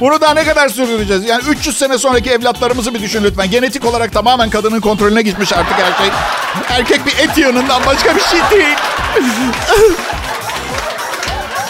Bunu 0.00 0.20
daha 0.20 0.34
ne 0.34 0.44
kadar 0.44 0.68
sürdüreceğiz? 0.68 1.24
Yani 1.24 1.42
300 1.48 1.78
sene 1.78 1.98
sonraki 1.98 2.30
evlatlarımızı 2.30 2.94
bir 2.94 3.00
düşün 3.02 3.24
lütfen. 3.24 3.50
Genetik 3.50 3.84
olarak 3.84 4.12
tamamen 4.12 4.50
kadının 4.50 4.80
kontrolüne 4.80 5.22
gitmiş 5.22 5.52
artık 5.52 5.74
her 5.74 5.98
şey. 5.98 6.10
Erkek 6.68 7.06
bir 7.06 7.18
et 7.18 7.38
yığınından 7.38 7.82
başka 7.86 8.16
bir 8.16 8.20
şey 8.20 8.40
değil. 8.50 8.76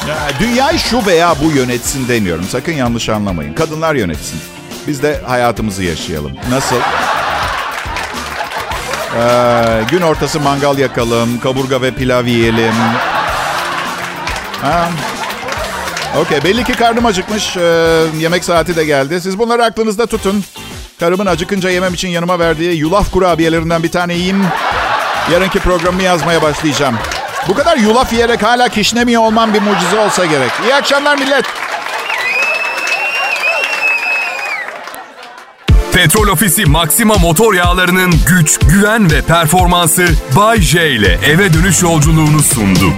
Ya, 0.09 0.17
dünyayı 0.41 0.79
şu 0.79 1.07
veya 1.07 1.35
bu 1.45 1.51
yönetsin 1.51 2.09
demiyorum. 2.09 2.45
Sakın 2.51 2.73
yanlış 2.73 3.09
anlamayın. 3.09 3.55
Kadınlar 3.55 3.95
yönetsin. 3.95 4.41
Biz 4.89 5.03
de 5.03 5.21
hayatımızı 5.27 5.83
yaşayalım. 5.83 6.33
Nasıl? 6.51 6.77
Ee, 9.17 9.85
gün 9.91 10.01
ortası 10.01 10.41
mangal 10.41 10.79
yakalım, 10.79 11.41
kaburga 11.41 11.83
ve 11.83 11.91
pilav 11.95 12.27
yiyelim. 12.27 12.75
Ha. 14.63 14.89
Okey, 16.17 16.45
belli 16.45 16.65
ki 16.65 16.73
karnım 16.73 17.07
acıkmış. 17.07 17.57
Ee, 17.57 17.61
yemek 18.19 18.45
saati 18.45 18.77
de 18.77 18.85
geldi. 18.85 19.21
Siz 19.21 19.39
bunları 19.39 19.65
aklınızda 19.65 20.07
tutun. 20.07 20.45
Karımın 21.01 21.27
acıkınca 21.27 21.71
yemem 21.71 21.95
için 21.95 22.09
yanıma 22.09 22.39
verdiği 22.39 22.77
yulaf 22.77 23.11
kurabiyelerinden 23.13 23.83
bir 23.83 23.91
tane 23.91 24.15
yiyeyim. 24.15 24.47
Yarınki 25.33 25.59
programımı 25.59 26.03
yazmaya 26.03 26.43
başlayacağım. 26.43 26.99
Bu 27.49 27.55
kadar 27.55 27.77
yulaf 27.77 28.13
yiyerek 28.13 28.43
hala 28.43 28.69
kişnemiyor 28.69 29.23
olmam 29.23 29.55
bir 29.55 29.63
mucize 29.63 29.99
olsa 29.99 30.25
gerek. 30.25 30.51
İyi 30.65 30.75
akşamlar 30.75 31.19
millet. 31.19 31.45
Petrol 35.93 36.29
Ofisi 36.29 36.65
Maxima 36.65 37.15
motor 37.15 37.55
yağlarının 37.55 38.15
güç, 38.27 38.59
güven 38.59 39.11
ve 39.11 39.23
performansı 39.23 40.07
Bay 40.37 40.61
J 40.61 40.91
ile 40.91 41.19
eve 41.27 41.53
dönüş 41.55 41.83
yolculuğunu 41.83 42.43
sundu. 42.43 42.93